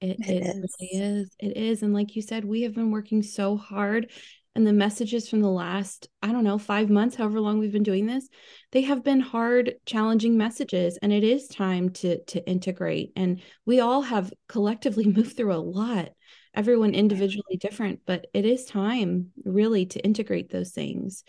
It, 0.00 0.18
It 0.20 0.28
it 0.28 0.44
is. 0.44 0.76
really 0.80 1.02
is. 1.20 1.30
It 1.38 1.56
is. 1.56 1.82
And 1.82 1.92
like 1.92 2.14
you 2.16 2.22
said, 2.22 2.44
we 2.44 2.62
have 2.62 2.74
been 2.74 2.90
working 2.90 3.22
so 3.22 3.56
hard. 3.56 4.10
And 4.54 4.66
the 4.66 4.72
messages 4.72 5.28
from 5.28 5.40
the 5.40 5.50
last, 5.50 6.08
I 6.20 6.32
don't 6.32 6.42
know, 6.42 6.58
five 6.58 6.90
months, 6.90 7.14
however 7.14 7.40
long 7.40 7.58
we've 7.58 7.70
been 7.72 7.84
doing 7.84 8.06
this, 8.06 8.28
they 8.72 8.82
have 8.82 9.04
been 9.04 9.20
hard, 9.20 9.74
challenging 9.86 10.36
messages. 10.36 10.98
And 11.00 11.12
it 11.12 11.22
is 11.22 11.46
time 11.46 11.90
to 11.90 12.24
to 12.24 12.44
integrate. 12.48 13.12
And 13.14 13.40
we 13.66 13.78
all 13.80 14.02
have 14.02 14.32
collectively 14.48 15.06
moved 15.12 15.36
through 15.36 15.54
a 15.54 15.58
lot, 15.62 16.08
everyone 16.54 16.94
individually 16.94 17.56
different, 17.60 18.00
but 18.04 18.26
it 18.34 18.44
is 18.44 18.64
time 18.64 19.30
really 19.44 19.86
to 19.86 20.00
integrate 20.00 20.50
those 20.50 20.70
things. 20.70 21.22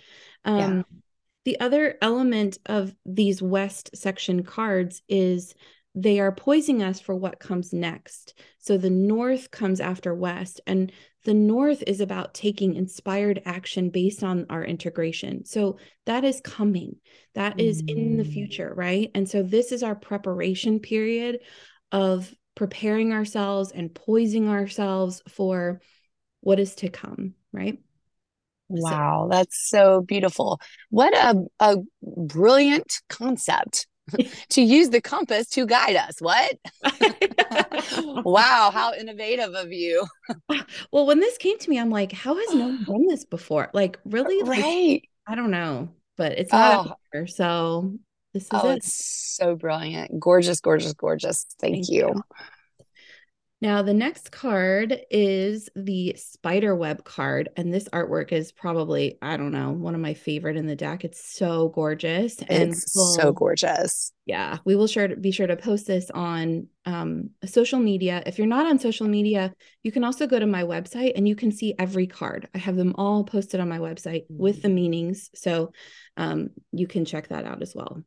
Yeah. 0.45 0.65
Um, 0.65 0.85
the 1.45 1.59
other 1.59 1.97
element 2.01 2.57
of 2.65 2.93
these 3.05 3.41
West 3.41 3.91
section 3.95 4.43
cards 4.43 5.01
is 5.07 5.53
they 5.95 6.19
are 6.19 6.31
poising 6.31 6.83
us 6.83 6.99
for 6.99 7.15
what 7.15 7.39
comes 7.39 7.73
next. 7.73 8.35
So 8.59 8.77
the 8.77 8.89
North 8.89 9.51
comes 9.51 9.79
after 9.79 10.13
West, 10.13 10.61
and 10.67 10.91
the 11.25 11.33
North 11.33 11.83
is 11.87 11.99
about 11.99 12.33
taking 12.33 12.75
inspired 12.75 13.41
action 13.45 13.89
based 13.89 14.23
on 14.23 14.45
our 14.49 14.63
integration. 14.63 15.45
So 15.45 15.77
that 16.05 16.23
is 16.23 16.41
coming, 16.41 16.97
that 17.33 17.59
is 17.59 17.83
in 17.87 18.17
the 18.17 18.23
Mm. 18.23 18.31
future, 18.31 18.73
right? 18.73 19.11
And 19.15 19.27
so 19.27 19.43
this 19.43 19.71
is 19.71 19.83
our 19.83 19.95
preparation 19.95 20.79
period 20.79 21.39
of 21.91 22.33
preparing 22.55 23.11
ourselves 23.11 23.71
and 23.71 23.93
poising 23.93 24.47
ourselves 24.47 25.21
for 25.27 25.81
what 26.41 26.59
is 26.59 26.75
to 26.75 26.89
come, 26.89 27.33
right? 27.51 27.79
Wow, 28.69 29.27
that's 29.31 29.67
so 29.69 30.01
beautiful. 30.01 30.61
What 30.89 31.15
a, 31.17 31.43
a 31.59 31.77
brilliant 32.03 33.01
concept 33.09 33.87
to 34.49 34.61
use 34.61 34.89
the 34.89 35.01
compass 35.01 35.47
to 35.51 35.65
guide 35.65 35.95
us. 35.95 36.19
What? 36.21 36.57
wow, 38.25 38.71
how 38.73 38.93
innovative 38.93 39.53
of 39.55 39.71
you. 39.71 40.05
well, 40.91 41.05
when 41.05 41.19
this 41.19 41.37
came 41.37 41.57
to 41.59 41.69
me, 41.69 41.79
I'm 41.79 41.89
like, 41.89 42.11
how 42.11 42.35
has 42.35 42.53
no 42.53 42.67
one 42.67 42.83
done 42.83 43.07
this 43.07 43.25
before? 43.25 43.69
Like, 43.73 43.99
really? 44.05 44.41
Like, 44.43 44.49
Right. 44.49 45.01
I 45.27 45.35
don't 45.35 45.51
know, 45.51 45.89
but 46.17 46.33
it's 46.33 46.53
not 46.53 46.73
Oh, 46.87 46.91
out 46.91 46.99
there. 47.13 47.27
So 47.27 47.93
this 48.33 48.51
is 48.51 48.63
oh, 48.63 48.69
it. 48.69 48.77
it's 48.77 48.93
so 49.37 49.55
brilliant. 49.55 50.19
Gorgeous, 50.19 50.59
gorgeous, 50.61 50.93
gorgeous. 50.93 51.45
Thank, 51.59 51.75
Thank 51.75 51.89
you. 51.89 52.13
you. 52.15 52.23
Now, 53.61 53.81
the 53.81 53.93
next 53.93 54.31
card 54.31 55.01
is 55.11 55.67
the 55.75 56.15
spider 56.17 56.73
web 56.73 57.03
card. 57.03 57.49
And 57.57 57.73
this 57.73 57.89
artwork 57.89 58.31
is 58.31 58.53
probably, 58.53 59.17
I 59.21 59.35
don't 59.35 59.51
know, 59.51 59.71
one 59.71 59.95
of 59.95 59.99
my 59.99 60.13
favorite 60.13 60.55
in 60.55 60.65
the 60.65 60.77
deck. 60.77 61.03
It's 61.03 61.35
so 61.35 61.67
gorgeous. 61.67 62.39
And 62.43 62.71
It's 62.71 62.93
so 63.17 63.33
gorgeous. 63.33 64.13
yeah, 64.25 64.59
we 64.63 64.77
will 64.77 64.87
sure 64.87 65.09
to 65.09 65.17
be 65.17 65.31
sure 65.31 65.45
to 65.45 65.57
post 65.57 65.87
this 65.87 66.09
on 66.09 66.67
um, 66.85 67.31
social 67.45 67.79
media. 67.79 68.23
If 68.25 68.37
you're 68.37 68.47
not 68.47 68.65
on 68.65 68.79
social 68.79 69.09
media, 69.09 69.53
you 69.83 69.91
can 69.91 70.05
also 70.05 70.25
go 70.25 70.39
to 70.39 70.47
my 70.47 70.63
website 70.63 71.11
and 71.17 71.27
you 71.27 71.35
can 71.35 71.51
see 71.51 71.75
every 71.77 72.07
card. 72.07 72.47
I 72.55 72.59
have 72.59 72.77
them 72.77 72.95
all 72.97 73.25
posted 73.25 73.59
on 73.59 73.67
my 73.67 73.79
website 73.79 74.23
with 74.29 74.61
the 74.61 74.69
meanings. 74.69 75.31
So 75.35 75.73
um, 76.15 76.51
you 76.71 76.87
can 76.87 77.03
check 77.03 77.27
that 77.27 77.43
out 77.43 77.61
as 77.61 77.75
well. 77.75 78.03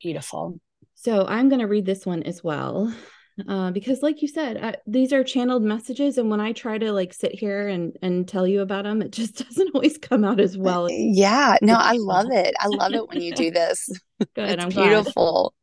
Beautiful. 0.00 0.60
So 0.94 1.26
I'm 1.26 1.48
going 1.48 1.60
to 1.62 1.66
read 1.66 1.84
this 1.84 2.06
one 2.06 2.22
as 2.22 2.44
well. 2.44 2.94
Uh, 3.48 3.70
because 3.70 4.02
like 4.02 4.22
you 4.22 4.28
said 4.28 4.56
uh, 4.56 4.72
these 4.86 5.12
are 5.12 5.24
channeled 5.24 5.62
messages 5.62 6.18
and 6.18 6.30
when 6.30 6.40
i 6.40 6.52
try 6.52 6.76
to 6.78 6.92
like 6.92 7.12
sit 7.12 7.32
here 7.32 7.68
and 7.68 7.96
and 8.02 8.28
tell 8.28 8.46
you 8.46 8.60
about 8.60 8.84
them 8.84 9.02
it 9.02 9.12
just 9.12 9.36
doesn't 9.46 9.74
always 9.74 9.98
come 9.98 10.24
out 10.24 10.40
as 10.40 10.56
well 10.56 10.88
yeah 10.90 11.56
no 11.62 11.74
i 11.74 11.92
love 11.96 12.30
it. 12.30 12.54
I 12.58 12.66
love 12.66 12.92
it 12.92 13.08
when 13.08 13.22
you 13.22 13.34
do 13.34 13.50
this. 13.60 13.88
Good 14.34 14.50
it's 14.50 14.64
i'm 14.64 14.70
beautiful. 14.70 15.54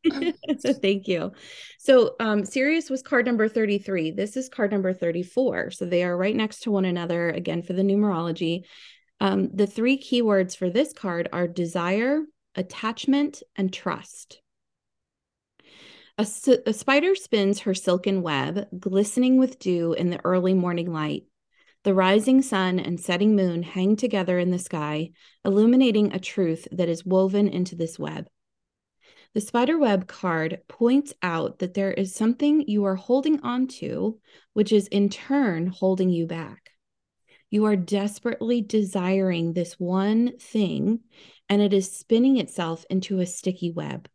So 0.58 0.72
thank 0.72 1.06
you. 1.06 1.32
So 1.78 2.16
um 2.18 2.44
sirius 2.44 2.90
was 2.90 3.02
card 3.02 3.26
number 3.26 3.48
33 3.48 4.12
this 4.12 4.36
is 4.36 4.48
card 4.48 4.72
number 4.72 4.92
34 4.92 5.70
so 5.70 5.84
they 5.84 6.02
are 6.02 6.16
right 6.16 6.34
next 6.34 6.60
to 6.60 6.70
one 6.70 6.84
another 6.84 7.30
again 7.30 7.62
for 7.62 7.72
the 7.72 7.82
numerology. 7.82 8.62
Um, 9.20 9.50
the 9.52 9.66
three 9.66 9.98
keywords 9.98 10.56
for 10.56 10.70
this 10.70 10.92
card 10.92 11.28
are 11.32 11.48
desire 11.48 12.22
attachment 12.54 13.42
and 13.56 13.72
trust 13.72 14.40
a, 16.18 16.26
a, 16.66 16.72
spider 16.72 17.14
spins 17.14 17.60
her 17.60 17.74
silken 17.74 18.22
web, 18.22 18.66
glistening 18.78 19.38
with 19.38 19.60
dew 19.60 19.92
in 19.92 20.10
the 20.10 20.20
early 20.24 20.52
morning 20.52 20.92
light. 20.92 21.24
The 21.84 21.94
rising 21.94 22.42
sun 22.42 22.80
and 22.80 22.98
setting 22.98 23.36
moon 23.36 23.62
hang 23.62 23.94
together 23.94 24.38
in 24.38 24.50
the 24.50 24.58
sky, 24.58 25.12
illuminating 25.44 26.12
a 26.12 26.18
truth 26.18 26.66
that 26.72 26.88
is 26.88 27.06
woven 27.06 27.46
into 27.46 27.76
this 27.76 27.98
web. 27.98 28.28
The 29.34 29.40
spider 29.40 29.78
web 29.78 30.08
card 30.08 30.58
points 30.66 31.14
out 31.22 31.60
that 31.60 31.74
there 31.74 31.92
is 31.92 32.14
something 32.14 32.66
you 32.66 32.84
are 32.84 32.96
holding 32.96 33.40
on 33.42 33.68
to, 33.78 34.18
which 34.54 34.72
is 34.72 34.88
in 34.88 35.10
turn 35.10 35.68
holding 35.68 36.10
you 36.10 36.26
back. 36.26 36.70
You 37.48 37.66
are 37.66 37.76
desperately 37.76 38.60
desiring 38.60 39.52
this 39.52 39.74
one 39.74 40.36
thing, 40.38 41.00
and 41.48 41.62
it 41.62 41.72
is 41.72 41.92
spinning 41.92 42.38
itself 42.38 42.84
into 42.90 43.20
a 43.20 43.26
sticky 43.26 43.70
web. 43.70 44.08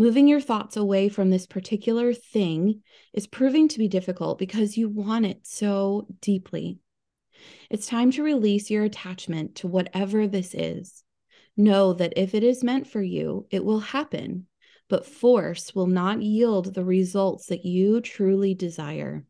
Moving 0.00 0.28
your 0.28 0.40
thoughts 0.40 0.76
away 0.76 1.08
from 1.08 1.30
this 1.30 1.48
particular 1.48 2.14
thing 2.14 2.82
is 3.12 3.26
proving 3.26 3.66
to 3.66 3.80
be 3.80 3.88
difficult 3.88 4.38
because 4.38 4.78
you 4.78 4.88
want 4.88 5.26
it 5.26 5.40
so 5.44 6.06
deeply. 6.20 6.78
It's 7.68 7.88
time 7.88 8.12
to 8.12 8.22
release 8.22 8.70
your 8.70 8.84
attachment 8.84 9.56
to 9.56 9.66
whatever 9.66 10.28
this 10.28 10.54
is. 10.54 11.02
Know 11.56 11.94
that 11.94 12.12
if 12.16 12.32
it 12.36 12.44
is 12.44 12.62
meant 12.62 12.86
for 12.86 13.02
you, 13.02 13.48
it 13.50 13.64
will 13.64 13.80
happen, 13.80 14.46
but 14.88 15.04
force 15.04 15.74
will 15.74 15.88
not 15.88 16.22
yield 16.22 16.74
the 16.74 16.84
results 16.84 17.46
that 17.46 17.64
you 17.64 18.00
truly 18.00 18.54
desire. 18.54 19.24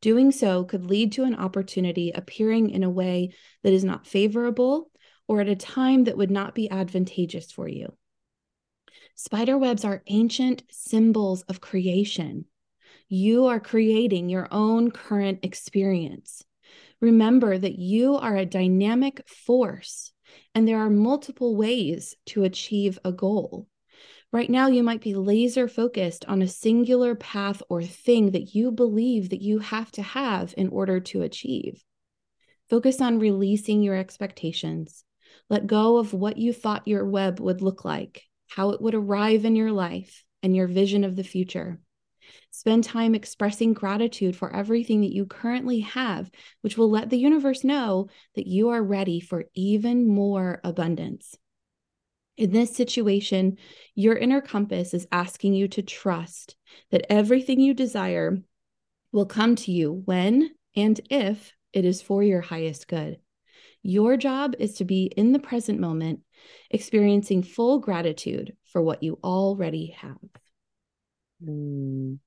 Doing 0.00 0.32
so 0.32 0.64
could 0.64 0.86
lead 0.86 1.12
to 1.12 1.24
an 1.24 1.34
opportunity 1.34 2.12
appearing 2.12 2.70
in 2.70 2.82
a 2.82 2.88
way 2.88 3.34
that 3.62 3.74
is 3.74 3.84
not 3.84 4.06
favorable 4.06 4.90
or 5.28 5.42
at 5.42 5.48
a 5.48 5.54
time 5.54 6.04
that 6.04 6.16
would 6.16 6.30
not 6.30 6.54
be 6.54 6.70
advantageous 6.70 7.52
for 7.52 7.68
you. 7.68 7.94
Spider 9.14 9.58
webs 9.58 9.84
are 9.84 10.02
ancient 10.06 10.62
symbols 10.70 11.42
of 11.42 11.60
creation. 11.60 12.46
You 13.08 13.46
are 13.46 13.60
creating 13.60 14.28
your 14.28 14.48
own 14.50 14.90
current 14.90 15.40
experience. 15.42 16.42
Remember 17.00 17.58
that 17.58 17.78
you 17.78 18.16
are 18.16 18.36
a 18.36 18.46
dynamic 18.46 19.28
force 19.28 20.12
and 20.54 20.66
there 20.66 20.78
are 20.78 20.90
multiple 20.90 21.56
ways 21.56 22.16
to 22.26 22.44
achieve 22.44 22.98
a 23.04 23.12
goal. 23.12 23.68
Right 24.32 24.48
now, 24.48 24.68
you 24.68 24.82
might 24.82 25.02
be 25.02 25.14
laser 25.14 25.68
focused 25.68 26.24
on 26.26 26.40
a 26.40 26.48
singular 26.48 27.14
path 27.14 27.62
or 27.68 27.82
thing 27.82 28.30
that 28.30 28.54
you 28.54 28.72
believe 28.72 29.28
that 29.28 29.42
you 29.42 29.58
have 29.58 29.92
to 29.92 30.02
have 30.02 30.54
in 30.56 30.68
order 30.70 31.00
to 31.00 31.20
achieve. 31.20 31.84
Focus 32.70 33.02
on 33.02 33.18
releasing 33.18 33.82
your 33.82 33.94
expectations. 33.94 35.04
Let 35.50 35.66
go 35.66 35.98
of 35.98 36.14
what 36.14 36.38
you 36.38 36.54
thought 36.54 36.88
your 36.88 37.04
web 37.04 37.40
would 37.40 37.60
look 37.60 37.84
like 37.84 38.22
how 38.54 38.70
it 38.70 38.80
would 38.80 38.94
arrive 38.94 39.44
in 39.44 39.56
your 39.56 39.72
life 39.72 40.24
and 40.42 40.54
your 40.54 40.66
vision 40.66 41.04
of 41.04 41.16
the 41.16 41.24
future. 41.24 41.78
Spend 42.50 42.84
time 42.84 43.14
expressing 43.14 43.72
gratitude 43.72 44.36
for 44.36 44.54
everything 44.54 45.00
that 45.00 45.12
you 45.12 45.24
currently 45.24 45.80
have, 45.80 46.30
which 46.60 46.76
will 46.76 46.90
let 46.90 47.08
the 47.08 47.18
universe 47.18 47.64
know 47.64 48.08
that 48.34 48.46
you 48.46 48.68
are 48.68 48.82
ready 48.82 49.20
for 49.20 49.44
even 49.54 50.06
more 50.06 50.60
abundance. 50.64 51.34
In 52.36 52.52
this 52.52 52.74
situation, 52.74 53.56
your 53.94 54.16
inner 54.16 54.40
compass 54.40 54.92
is 54.92 55.06
asking 55.10 55.54
you 55.54 55.68
to 55.68 55.82
trust 55.82 56.56
that 56.90 57.10
everything 57.10 57.60
you 57.60 57.72
desire 57.72 58.38
will 59.12 59.26
come 59.26 59.56
to 59.56 59.72
you 59.72 60.02
when 60.04 60.50
and 60.76 61.00
if 61.10 61.52
it 61.72 61.84
is 61.84 62.02
for 62.02 62.22
your 62.22 62.40
highest 62.42 62.86
good. 62.86 63.18
Your 63.82 64.16
job 64.16 64.54
is 64.58 64.74
to 64.74 64.84
be 64.84 65.06
in 65.06 65.32
the 65.32 65.38
present 65.38 65.80
moment 65.80 66.20
experiencing 66.70 67.42
full 67.42 67.78
gratitude 67.78 68.56
for 68.64 68.82
what 68.82 69.02
you 69.02 69.18
already 69.22 69.94
have. 69.98 70.18
Mm. 71.44 72.18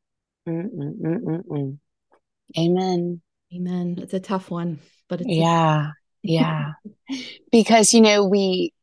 Amen. 2.57 3.21
Amen. 3.53 3.95
It's 3.99 4.13
a 4.13 4.19
tough 4.19 4.51
one, 4.51 4.79
but 5.07 5.21
it's 5.21 5.29
yeah, 5.29 5.91
yeah. 6.21 6.73
because 7.51 7.93
you 7.93 8.01
know 8.01 8.25
we, 8.25 8.73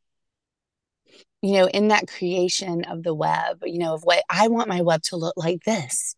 you 1.41 1.53
know, 1.53 1.67
in 1.67 1.89
that 1.89 2.07
creation 2.07 2.85
of 2.85 3.03
the 3.03 3.13
web, 3.13 3.59
you 3.63 3.77
know, 3.77 3.93
of 3.93 4.03
what 4.03 4.23
I 4.29 4.47
want 4.47 4.69
my 4.69 4.81
web 4.81 5.01
to 5.03 5.17
look 5.17 5.35
like 5.37 5.63
this. 5.63 6.15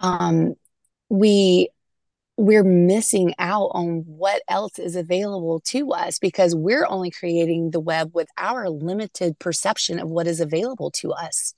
Um, 0.00 0.54
we 1.08 1.70
we're 2.38 2.62
missing 2.62 3.34
out 3.40 3.68
on 3.72 4.04
what 4.06 4.42
else 4.48 4.78
is 4.78 4.94
available 4.94 5.58
to 5.58 5.90
us 5.90 6.20
because 6.20 6.54
we're 6.54 6.86
only 6.86 7.10
creating 7.10 7.72
the 7.72 7.80
web 7.80 8.12
with 8.14 8.28
our 8.38 8.70
limited 8.70 9.36
perception 9.40 9.98
of 9.98 10.08
what 10.08 10.28
is 10.28 10.40
available 10.40 10.92
to 10.92 11.10
us. 11.10 11.52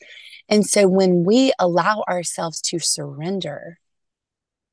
And 0.48 0.64
so 0.64 0.88
when 0.88 1.22
we 1.22 1.52
allow 1.58 2.02
ourselves 2.08 2.62
to 2.62 2.78
surrender, 2.78 3.76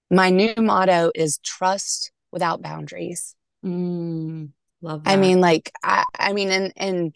my 0.09 0.29
new 0.29 0.53
motto 0.57 1.11
is 1.13 1.39
trust 1.39 2.13
without 2.31 2.61
boundaries. 2.61 3.35
Mm, 3.65 4.51
love 4.81 5.03
that. 5.03 5.11
I 5.11 5.17
mean, 5.17 5.41
like, 5.41 5.73
I, 5.83 6.05
I 6.17 6.31
mean, 6.31 6.51
and, 6.51 6.71
and 6.77 7.15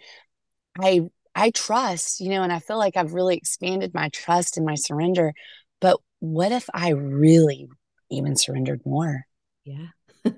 I, 0.78 1.04
I 1.34 1.52
trust, 1.52 2.20
you 2.20 2.30
know, 2.30 2.44
and 2.44 2.52
I 2.52 2.60
feel 2.60 2.78
like 2.78 2.98
I've 2.98 3.14
really 3.14 3.38
expanded 3.38 3.94
my 3.94 4.10
trust 4.10 4.58
and 4.58 4.66
my 4.66 4.76
surrender. 4.76 5.34
But 5.80 5.98
what 6.20 6.52
if 6.52 6.70
I 6.74 6.90
really, 6.90 7.70
even 8.12 8.36
surrendered 8.36 8.86
more. 8.86 9.26
Yeah. 9.64 9.88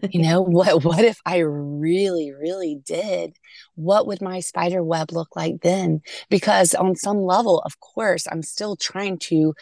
you 0.09 0.21
know, 0.21 0.41
what 0.47 0.83
what 0.83 1.03
if 1.03 1.19
I 1.25 1.39
really, 1.39 2.31
really 2.31 2.79
did? 2.85 3.37
What 3.75 4.07
would 4.07 4.21
my 4.21 4.39
spider 4.39 4.83
web 4.83 5.11
look 5.11 5.35
like 5.35 5.61
then? 5.61 6.01
Because 6.29 6.73
on 6.73 6.95
some 6.95 7.23
level, 7.23 7.59
of 7.59 7.79
course, 7.79 8.27
I'm 8.29 8.43
still 8.43 8.75
trying 8.75 9.19
to 9.19 9.53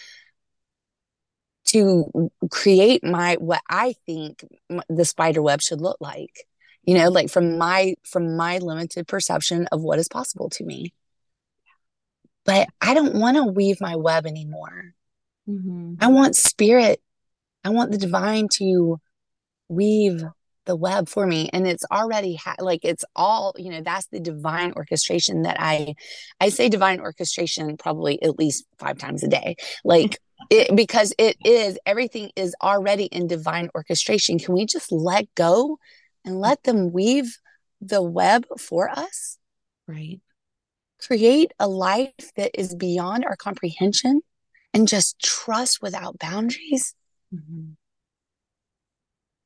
to 1.66 2.32
create 2.50 3.04
my 3.04 3.36
what 3.36 3.62
I 3.70 3.96
think 4.06 4.44
the 4.90 5.06
spider 5.06 5.42
web 5.42 5.62
should 5.62 5.82
look 5.82 5.98
like. 6.00 6.46
You 6.84 6.96
know, 6.96 7.10
like 7.10 7.30
from 7.30 7.58
my 7.58 7.96
from 8.04 8.36
my 8.36 8.58
limited 8.58 9.08
perception 9.08 9.68
of 9.72 9.82
what 9.82 10.00
is 10.00 10.08
possible 10.08 10.50
to 10.52 10.64
me. 10.64 10.94
But 12.44 12.68
I 12.82 12.96
don't 12.96 13.16
want 13.16 13.38
to 13.38 13.44
weave 13.44 13.80
my 13.80 13.96
web 13.96 14.26
anymore. 14.26 14.96
Mm-hmm. 15.48 15.96
I 16.02 16.08
want 16.08 16.36
spirit 16.36 17.00
I 17.64 17.70
want 17.70 17.92
the 17.92 17.98
divine 17.98 18.48
to 18.58 19.00
weave 19.70 20.24
the 20.66 20.76
web 20.76 21.10
for 21.10 21.26
me. 21.26 21.50
And 21.54 21.68
it's 21.68 21.86
already 21.92 22.36
ha- 22.36 22.56
like 22.60 22.82
it's 22.84 23.06
all 23.16 23.54
you 23.58 23.72
know 23.72 23.82
that's 23.82 24.08
the 24.08 24.20
divine 24.20 24.74
orchestration 24.76 25.42
that 25.42 25.58
i 25.60 25.96
i 26.40 26.50
say 26.50 26.70
divine 26.70 27.00
orchestration 27.00 27.78
probably 27.78 28.22
at 28.22 28.38
least 28.38 28.66
five 28.78 28.98
times 28.98 29.24
a 29.24 29.28
day. 29.28 29.56
Like 29.84 30.20
it 30.50 30.76
because 30.76 31.14
it 31.18 31.38
is 31.44 31.78
everything 31.86 32.32
is 32.36 32.56
already 32.62 33.06
in 33.06 33.28
divine 33.28 33.70
orchestration. 33.74 34.40
Can 34.40 34.54
we 34.54 34.66
just 34.66 34.92
let 34.92 35.34
go 35.36 35.78
and 36.26 36.40
let 36.40 36.64
them 36.64 36.92
weave 36.92 37.38
the 37.80 38.02
web 38.02 38.46
for 38.60 38.90
us? 38.90 39.38
Right. 39.88 40.20
Create 41.06 41.52
a 41.60 41.68
life 41.68 42.32
that 42.36 42.52
is 42.54 42.76
beyond 42.76 43.26
our 43.26 43.36
comprehension 43.36 44.22
and 44.74 44.88
just 44.88 45.20
trust 45.20 45.82
without 45.82 46.20
boundaries 46.20 46.94
Mm-hmm. 47.34 47.72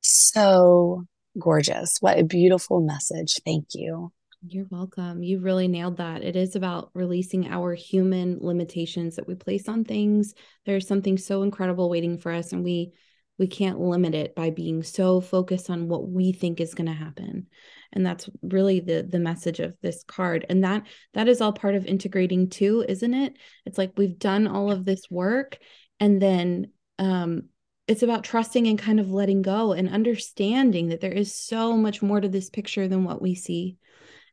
So 0.00 1.04
gorgeous. 1.38 1.96
What 2.00 2.18
a 2.18 2.24
beautiful 2.24 2.80
message. 2.80 3.40
Thank 3.44 3.68
you. 3.74 4.12
You're 4.48 4.66
welcome. 4.70 5.22
You 5.22 5.40
really 5.40 5.66
nailed 5.66 5.96
that. 5.96 6.22
It 6.22 6.36
is 6.36 6.54
about 6.56 6.90
releasing 6.94 7.48
our 7.48 7.74
human 7.74 8.38
limitations 8.40 9.16
that 9.16 9.26
we 9.26 9.34
place 9.34 9.68
on 9.68 9.84
things. 9.84 10.34
There's 10.64 10.86
something 10.86 11.18
so 11.18 11.42
incredible 11.42 11.90
waiting 11.90 12.18
for 12.18 12.32
us 12.32 12.52
and 12.52 12.62
we 12.62 12.92
we 13.38 13.46
can't 13.46 13.78
limit 13.78 14.14
it 14.14 14.34
by 14.34 14.48
being 14.48 14.82
so 14.82 15.20
focused 15.20 15.68
on 15.68 15.88
what 15.88 16.08
we 16.08 16.32
think 16.32 16.58
is 16.58 16.72
going 16.72 16.86
to 16.86 16.92
happen. 16.92 17.48
And 17.92 18.06
that's 18.06 18.30
really 18.42 18.80
the 18.80 19.06
the 19.08 19.18
message 19.18 19.60
of 19.60 19.76
this 19.82 20.04
card. 20.04 20.46
And 20.48 20.64
that 20.64 20.86
that 21.14 21.28
is 21.28 21.40
all 21.40 21.52
part 21.52 21.74
of 21.74 21.86
integrating 21.86 22.48
too, 22.48 22.84
isn't 22.88 23.14
it? 23.14 23.36
It's 23.64 23.78
like 23.78 23.92
we've 23.96 24.18
done 24.18 24.46
all 24.46 24.70
of 24.70 24.84
this 24.84 25.02
work 25.10 25.58
and 25.98 26.20
then 26.20 26.72
um 26.98 27.48
it's 27.88 28.02
about 28.02 28.24
trusting 28.24 28.66
and 28.66 28.78
kind 28.78 28.98
of 28.98 29.10
letting 29.10 29.42
go 29.42 29.72
and 29.72 29.88
understanding 29.88 30.88
that 30.88 31.00
there 31.00 31.12
is 31.12 31.34
so 31.34 31.76
much 31.76 32.02
more 32.02 32.20
to 32.20 32.28
this 32.28 32.50
picture 32.50 32.88
than 32.88 33.04
what 33.04 33.22
we 33.22 33.34
see 33.34 33.76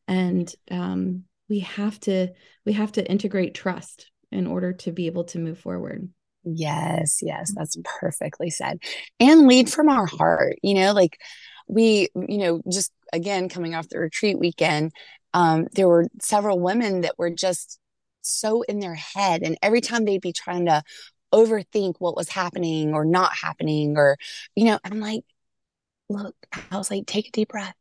and 0.07 0.53
um, 0.71 1.23
we 1.49 1.59
have 1.59 1.99
to 1.99 2.29
we 2.65 2.73
have 2.73 2.91
to 2.91 3.09
integrate 3.09 3.53
trust 3.53 4.11
in 4.31 4.47
order 4.47 4.73
to 4.73 4.91
be 4.91 5.05
able 5.05 5.23
to 5.25 5.39
move 5.39 5.59
forward 5.59 6.09
Yes, 6.43 7.19
yes, 7.21 7.53
that's 7.55 7.77
perfectly 7.99 8.49
said. 8.49 8.79
And 9.19 9.47
lead 9.47 9.71
from 9.71 9.89
our 9.89 10.05
heart, 10.05 10.57
you 10.61 10.73
know, 10.73 10.93
like 10.93 11.17
we, 11.67 12.09
you 12.15 12.37
know, 12.37 12.61
just 12.69 12.91
again 13.13 13.49
coming 13.49 13.75
off 13.75 13.89
the 13.89 13.99
retreat 13.99 14.37
weekend, 14.37 14.91
um, 15.33 15.67
there 15.73 15.87
were 15.87 16.07
several 16.21 16.59
women 16.59 17.01
that 17.01 17.17
were 17.17 17.29
just 17.29 17.79
so 18.21 18.61
in 18.63 18.79
their 18.79 18.95
head. 18.95 19.41
And 19.43 19.57
every 19.61 19.81
time 19.81 20.05
they'd 20.05 20.21
be 20.21 20.33
trying 20.33 20.65
to 20.65 20.83
overthink 21.33 21.95
what 21.99 22.15
was 22.15 22.29
happening 22.29 22.93
or 22.93 23.03
not 23.03 23.33
happening, 23.35 23.97
or, 23.97 24.17
you 24.55 24.65
know, 24.65 24.79
I'm 24.83 24.99
like, 24.99 25.25
look, 26.09 26.35
I 26.71 26.77
was 26.77 26.91
like, 26.91 27.05
take 27.05 27.27
a 27.27 27.31
deep 27.31 27.49
breath. 27.49 27.75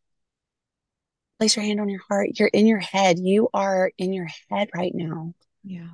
Place 1.38 1.56
your 1.56 1.64
hand 1.64 1.80
on 1.80 1.88
your 1.88 2.02
heart. 2.08 2.38
You're 2.38 2.48
in 2.48 2.66
your 2.66 2.80
head. 2.80 3.18
You 3.18 3.48
are 3.52 3.90
in 3.98 4.12
your 4.12 4.28
head 4.50 4.70
right 4.74 4.94
now. 4.94 5.34
Yeah. 5.62 5.88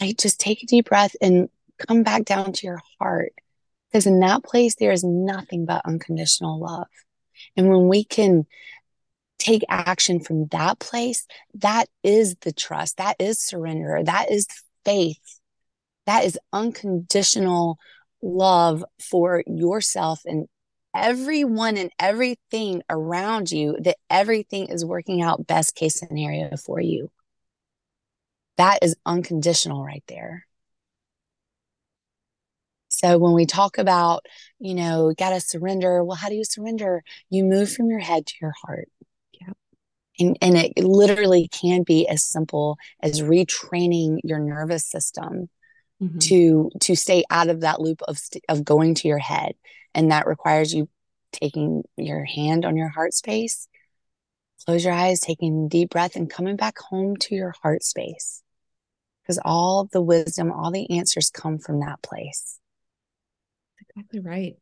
Like 0.00 0.18
just 0.18 0.38
take 0.40 0.62
a 0.62 0.66
deep 0.66 0.88
breath 0.88 1.16
and 1.20 1.48
come 1.78 2.02
back 2.02 2.24
down 2.24 2.52
to 2.52 2.66
your 2.66 2.80
heart. 2.98 3.32
Because 3.90 4.06
in 4.06 4.20
that 4.20 4.44
place, 4.44 4.76
there 4.76 4.92
is 4.92 5.02
nothing 5.02 5.64
but 5.64 5.82
unconditional 5.84 6.60
love. 6.60 6.86
And 7.56 7.68
when 7.68 7.88
we 7.88 8.04
can 8.04 8.46
take 9.38 9.64
action 9.68 10.20
from 10.20 10.46
that 10.48 10.78
place, 10.78 11.26
that 11.54 11.88
is 12.04 12.36
the 12.42 12.52
trust, 12.52 12.98
that 12.98 13.16
is 13.18 13.42
surrender, 13.42 14.00
that 14.04 14.30
is 14.30 14.46
faith, 14.84 15.39
that 16.10 16.24
is 16.24 16.36
unconditional 16.52 17.78
love 18.20 18.84
for 19.00 19.44
yourself 19.46 20.22
and 20.24 20.48
everyone 20.92 21.76
and 21.76 21.92
everything 22.00 22.82
around 22.90 23.52
you, 23.52 23.76
that 23.82 23.96
everything 24.10 24.66
is 24.66 24.84
working 24.84 25.22
out 25.22 25.46
best 25.46 25.76
case 25.76 26.00
scenario 26.00 26.56
for 26.56 26.80
you. 26.80 27.12
That 28.56 28.80
is 28.82 28.96
unconditional 29.06 29.84
right 29.84 30.02
there. 30.08 30.48
So 32.88 33.16
when 33.16 33.32
we 33.32 33.46
talk 33.46 33.78
about, 33.78 34.26
you 34.58 34.74
know, 34.74 35.14
got 35.16 35.30
to 35.30 35.40
surrender, 35.40 36.02
well, 36.02 36.16
how 36.16 36.28
do 36.28 36.34
you 36.34 36.44
surrender? 36.44 37.04
You 37.28 37.44
move 37.44 37.72
from 37.72 37.88
your 37.88 38.00
head 38.00 38.26
to 38.26 38.34
your 38.42 38.54
heart. 38.64 38.88
Yeah. 39.40 39.52
And, 40.18 40.36
and 40.42 40.56
it 40.56 40.84
literally 40.84 41.46
can 41.46 41.84
be 41.84 42.08
as 42.08 42.24
simple 42.24 42.78
as 43.00 43.22
retraining 43.22 44.18
your 44.24 44.40
nervous 44.40 44.84
system 44.84 45.48
mm-hmm. 46.02 46.18
to 46.18 46.70
to 46.80 46.96
stay 46.96 47.24
out 47.30 47.48
of 47.48 47.60
that 47.60 47.80
loop 47.80 48.02
of 48.02 48.18
of 48.48 48.64
going 48.64 48.94
to 48.96 49.08
your 49.08 49.18
head. 49.18 49.54
And 49.94 50.10
that 50.10 50.26
requires 50.26 50.72
you 50.72 50.88
taking 51.32 51.84
your 51.96 52.24
hand 52.24 52.64
on 52.64 52.76
your 52.76 52.88
heart 52.88 53.14
space 53.14 53.68
close 54.64 54.84
your 54.84 54.94
eyes 54.94 55.20
taking 55.20 55.68
deep 55.68 55.90
breath 55.90 56.16
and 56.16 56.30
coming 56.30 56.56
back 56.56 56.78
home 56.78 57.16
to 57.16 57.34
your 57.34 57.54
heart 57.62 57.82
space. 57.82 58.42
Because 59.22 59.40
all 59.44 59.88
the 59.92 60.02
wisdom 60.02 60.52
all 60.52 60.70
the 60.70 60.98
answers 60.98 61.30
come 61.30 61.58
from 61.58 61.80
that 61.80 62.02
place. 62.02 62.58
Exactly 63.80 64.20
right 64.20 64.56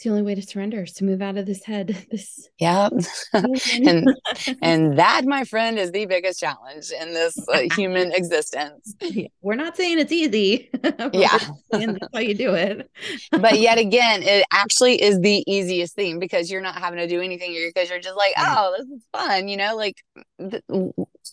it's 0.00 0.06
the 0.06 0.10
only 0.10 0.22
way 0.22 0.34
to 0.34 0.40
surrender 0.40 0.82
is 0.82 0.92
to 0.94 1.04
move 1.04 1.20
out 1.20 1.36
of 1.36 1.44
this 1.44 1.62
head 1.62 1.88
this 2.10 2.48
yeah 2.58 2.88
and 3.34 4.08
and 4.62 4.98
that 4.98 5.26
my 5.26 5.44
friend 5.44 5.78
is 5.78 5.92
the 5.92 6.06
biggest 6.06 6.40
challenge 6.40 6.90
in 6.98 7.12
this 7.12 7.36
uh, 7.52 7.60
human 7.76 8.10
existence. 8.12 8.94
We're 9.42 9.56
not 9.56 9.76
saying 9.76 9.98
it's 9.98 10.10
easy 10.10 10.70
yeah. 11.12 11.38
that's 11.70 11.98
how 12.14 12.20
you 12.20 12.34
do 12.34 12.54
it. 12.54 12.90
But 13.30 13.60
yet 13.60 13.76
again 13.76 14.22
it 14.22 14.46
actually 14.50 15.02
is 15.02 15.20
the 15.20 15.44
easiest 15.46 15.94
thing 15.96 16.18
because 16.18 16.50
you're 16.50 16.62
not 16.62 16.76
having 16.76 16.98
to 16.98 17.06
do 17.06 17.20
anything. 17.20 17.52
Because 17.52 17.90
you're 17.90 18.00
just 18.00 18.16
like 18.16 18.32
oh 18.38 18.74
this 18.78 18.86
is 18.86 19.02
fun 19.12 19.48
you 19.48 19.58
know 19.58 19.76
like 19.76 19.96
th- 20.38 20.62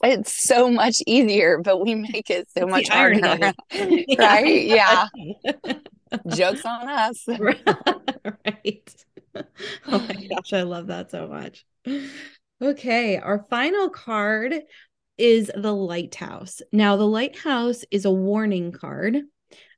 it's 0.03 0.43
so 0.43 0.69
much 0.69 1.01
easier 1.07 1.59
but 1.63 1.79
we 1.79 1.95
make 1.95 2.29
it 2.29 2.49
so 2.51 2.63
it's 2.63 2.71
much 2.71 2.89
harder 2.89 3.53
right? 4.17 4.65
Yeah 4.65 5.07
Joke's 6.27 6.65
on 6.65 6.89
us. 6.89 7.25
right. 8.45 9.05
Oh 9.87 9.99
my 9.99 10.15
gosh, 10.29 10.53
I 10.53 10.63
love 10.63 10.87
that 10.87 11.11
so 11.11 11.27
much. 11.27 11.63
Okay, 12.59 13.17
our 13.17 13.45
final 13.51 13.89
card 13.89 14.55
is 15.17 15.51
the 15.55 15.73
lighthouse. 15.73 16.61
Now, 16.71 16.95
the 16.95 17.05
lighthouse 17.05 17.83
is 17.91 18.05
a 18.05 18.11
warning 18.11 18.71
card 18.71 19.17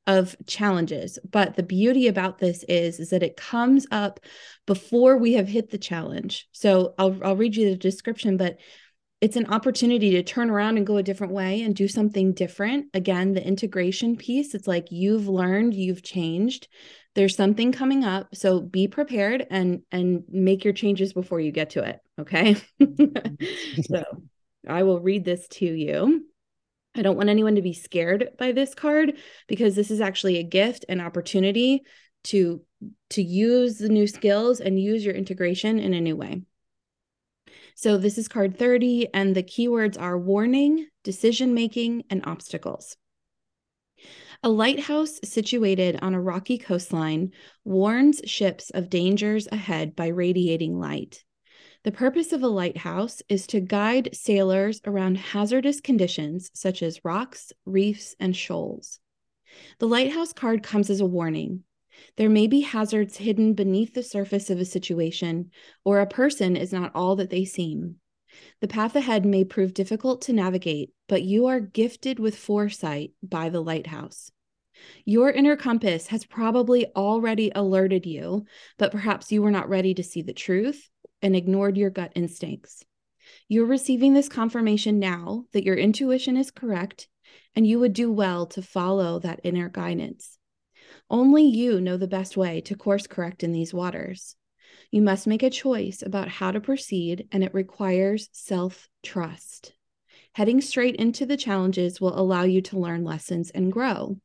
of 0.07 0.35
challenges, 0.47 1.19
but 1.29 1.57
the 1.57 1.63
beauty 1.63 2.07
about 2.07 2.39
this 2.39 2.63
is 2.69 3.01
is 3.01 3.09
that 3.09 3.21
it 3.21 3.35
comes 3.35 3.85
up 3.91 4.21
before 4.65 5.17
we 5.17 5.33
have 5.33 5.49
hit 5.49 5.71
the 5.71 5.77
challenge. 5.77 6.47
So, 6.53 6.93
I'll 6.97 7.17
I'll 7.21 7.35
read 7.35 7.57
you 7.57 7.69
the 7.69 7.75
description, 7.75 8.37
but 8.37 8.59
it's 9.21 9.35
an 9.35 9.47
opportunity 9.47 10.11
to 10.11 10.23
turn 10.23 10.49
around 10.49 10.77
and 10.77 10.87
go 10.87 10.97
a 10.97 11.03
different 11.03 11.33
way 11.33 11.61
and 11.61 11.75
do 11.75 11.87
something 11.87 12.33
different. 12.33 12.87
Again, 12.93 13.33
the 13.33 13.45
integration 13.45 14.15
piece, 14.15 14.55
it's 14.55 14.67
like 14.67 14.91
you've 14.91 15.27
learned, 15.27 15.73
you've 15.73 16.03
changed. 16.03 16.69
There's 17.15 17.35
something 17.35 17.73
coming 17.73 18.05
up, 18.05 18.33
so 18.33 18.61
be 18.61 18.87
prepared 18.87 19.45
and 19.49 19.81
and 19.91 20.23
make 20.29 20.63
your 20.63 20.73
changes 20.73 21.11
before 21.11 21.41
you 21.41 21.51
get 21.51 21.71
to 21.71 21.83
it, 21.83 21.99
okay? 22.19 22.55
so, 23.81 24.03
I 24.67 24.83
will 24.83 25.01
read 25.01 25.25
this 25.25 25.47
to 25.49 25.65
you. 25.65 26.25
I 26.95 27.01
don't 27.01 27.17
want 27.17 27.29
anyone 27.29 27.55
to 27.55 27.61
be 27.61 27.73
scared 27.73 28.29
by 28.37 28.51
this 28.51 28.73
card 28.73 29.17
because 29.47 29.75
this 29.75 29.91
is 29.91 30.01
actually 30.01 30.37
a 30.37 30.43
gift 30.43 30.85
and 30.87 31.01
opportunity 31.01 31.83
to 32.25 32.61
to 33.09 33.21
use 33.21 33.77
the 33.77 33.89
new 33.89 34.07
skills 34.07 34.61
and 34.61 34.79
use 34.79 35.03
your 35.03 35.15
integration 35.15 35.79
in 35.79 35.93
a 35.93 36.01
new 36.01 36.15
way. 36.15 36.41
So 37.81 37.97
this 37.97 38.17
is 38.17 38.27
card 38.27 38.59
30, 38.59 39.07
and 39.13 39.33
the 39.33 39.41
keywords 39.41 39.97
are 39.97 40.19
warning, 40.19 40.87
decision 41.05 41.53
making, 41.53 42.03
and 42.09 42.21
obstacles. 42.25 42.97
A 44.43 44.49
lighthouse 44.49 45.17
situated 45.23 45.97
on 46.01 46.13
a 46.13 46.19
rocky 46.19 46.57
coastline 46.57 47.31
warns 47.63 48.19
ships 48.25 48.69
of 48.71 48.89
dangers 48.89 49.47
ahead 49.49 49.95
by 49.95 50.07
radiating 50.07 50.77
light. 50.77 51.23
The 51.85 51.93
purpose 51.93 52.33
of 52.33 52.43
a 52.43 52.49
lighthouse 52.49 53.21
is 53.29 53.47
to 53.47 53.61
guide 53.61 54.09
sailors 54.11 54.81
around 54.83 55.15
hazardous 55.15 55.79
conditions 55.79 56.51
such 56.53 56.83
as 56.83 57.05
rocks, 57.05 57.53
reefs, 57.65 58.13
and 58.19 58.35
shoals. 58.35 58.99
The 59.77 59.87
lighthouse 59.87 60.33
card 60.33 60.63
comes 60.63 60.89
as 60.89 60.99
a 60.99 61.05
warning. 61.05 61.63
There 62.17 62.29
may 62.29 62.47
be 62.47 62.61
hazards 62.61 63.17
hidden 63.17 63.53
beneath 63.53 63.93
the 63.93 64.03
surface 64.03 64.49
of 64.49 64.59
a 64.59 64.65
situation, 64.65 65.51
or 65.83 65.99
a 65.99 66.07
person 66.07 66.55
is 66.55 66.73
not 66.73 66.91
all 66.95 67.15
that 67.17 67.29
they 67.29 67.45
seem. 67.45 67.95
The 68.61 68.67
path 68.67 68.95
ahead 68.95 69.25
may 69.25 69.43
prove 69.43 69.73
difficult 69.73 70.21
to 70.23 70.33
navigate, 70.33 70.91
but 71.07 71.23
you 71.23 71.47
are 71.47 71.59
gifted 71.59 72.19
with 72.19 72.37
foresight 72.37 73.11
by 73.21 73.49
the 73.49 73.61
lighthouse. 73.61 74.31
Your 75.05 75.29
inner 75.29 75.55
compass 75.55 76.07
has 76.07 76.25
probably 76.25 76.87
already 76.95 77.51
alerted 77.53 78.05
you, 78.05 78.45
but 78.77 78.91
perhaps 78.91 79.31
you 79.31 79.41
were 79.41 79.51
not 79.51 79.69
ready 79.69 79.93
to 79.93 80.03
see 80.03 80.21
the 80.21 80.33
truth 80.33 80.89
and 81.21 81.35
ignored 81.35 81.77
your 81.77 81.89
gut 81.89 82.13
instincts. 82.15 82.83
You're 83.47 83.65
receiving 83.65 84.13
this 84.13 84.29
confirmation 84.29 84.99
now 84.99 85.45
that 85.53 85.63
your 85.63 85.75
intuition 85.75 86.37
is 86.37 86.51
correct, 86.51 87.07
and 87.55 87.67
you 87.67 87.79
would 87.79 87.93
do 87.93 88.11
well 88.11 88.45
to 88.47 88.61
follow 88.61 89.19
that 89.19 89.41
inner 89.43 89.69
guidance. 89.69 90.38
Only 91.11 91.43
you 91.43 91.81
know 91.81 91.97
the 91.97 92.07
best 92.07 92.37
way 92.37 92.61
to 92.61 92.75
course 92.75 93.07
correct 93.07 93.43
in 93.43 93.51
these 93.51 93.73
waters. 93.73 94.35
You 94.91 95.01
must 95.01 95.25
make 95.25 95.41
a 95.41 95.49
choice 95.49 96.03
about 96.03 96.27
how 96.27 96.51
to 96.51 96.61
proceed, 96.61 97.27
and 97.31 97.43
it 97.43 97.53
requires 97.53 98.29
self 98.31 98.87
trust. 99.01 99.73
Heading 100.33 100.61
straight 100.61 100.95
into 100.97 101.25
the 101.25 101.37
challenges 101.37 101.99
will 101.99 102.17
allow 102.17 102.43
you 102.43 102.61
to 102.61 102.79
learn 102.79 103.03
lessons 103.03 103.49
and 103.49 103.71
grow. 103.71 104.17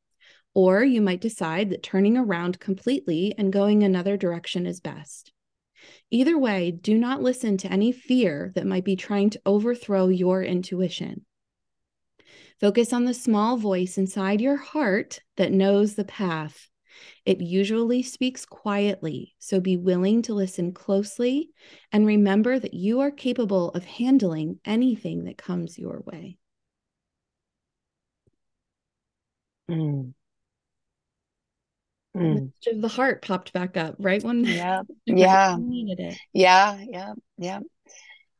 Or 0.52 0.84
you 0.84 1.00
might 1.00 1.22
decide 1.22 1.70
that 1.70 1.82
turning 1.82 2.18
around 2.18 2.60
completely 2.60 3.34
and 3.38 3.52
going 3.52 3.82
another 3.82 4.18
direction 4.18 4.66
is 4.66 4.80
best. 4.80 5.32
Either 6.10 6.38
way, 6.38 6.70
do 6.70 6.98
not 6.98 7.22
listen 7.22 7.56
to 7.58 7.72
any 7.72 7.92
fear 7.92 8.52
that 8.54 8.66
might 8.66 8.84
be 8.84 8.94
trying 8.94 9.30
to 9.30 9.40
overthrow 9.46 10.08
your 10.08 10.42
intuition. 10.42 11.24
Focus 12.60 12.92
on 12.92 13.04
the 13.04 13.14
small 13.14 13.56
voice 13.56 13.96
inside 13.96 14.40
your 14.40 14.56
heart 14.56 15.20
that 15.36 15.50
knows 15.50 15.94
the 15.94 16.04
path 16.04 16.68
it 17.24 17.40
usually 17.40 18.02
speaks 18.02 18.44
quietly, 18.44 19.34
so 19.38 19.60
be 19.60 19.76
willing 19.76 20.22
to 20.22 20.34
listen 20.34 20.72
closely 20.72 21.50
and 21.92 22.06
remember 22.06 22.58
that 22.58 22.74
you 22.74 23.00
are 23.00 23.10
capable 23.10 23.70
of 23.70 23.84
handling 23.84 24.60
anything 24.64 25.24
that 25.24 25.38
comes 25.38 25.78
your 25.78 26.02
way. 26.06 26.38
Mm. 29.70 30.14
Mm. 32.16 32.52
The 32.80 32.88
heart 32.88 33.22
popped 33.22 33.52
back 33.52 33.76
up 33.76 33.96
right 33.98 34.22
when 34.22 34.44
yeah 34.44 34.82
yeah 35.04 35.56
needed 35.58 35.98
it 35.98 36.18
yeah 36.32 36.78
yeah 36.88 37.12
yeah 37.38 37.60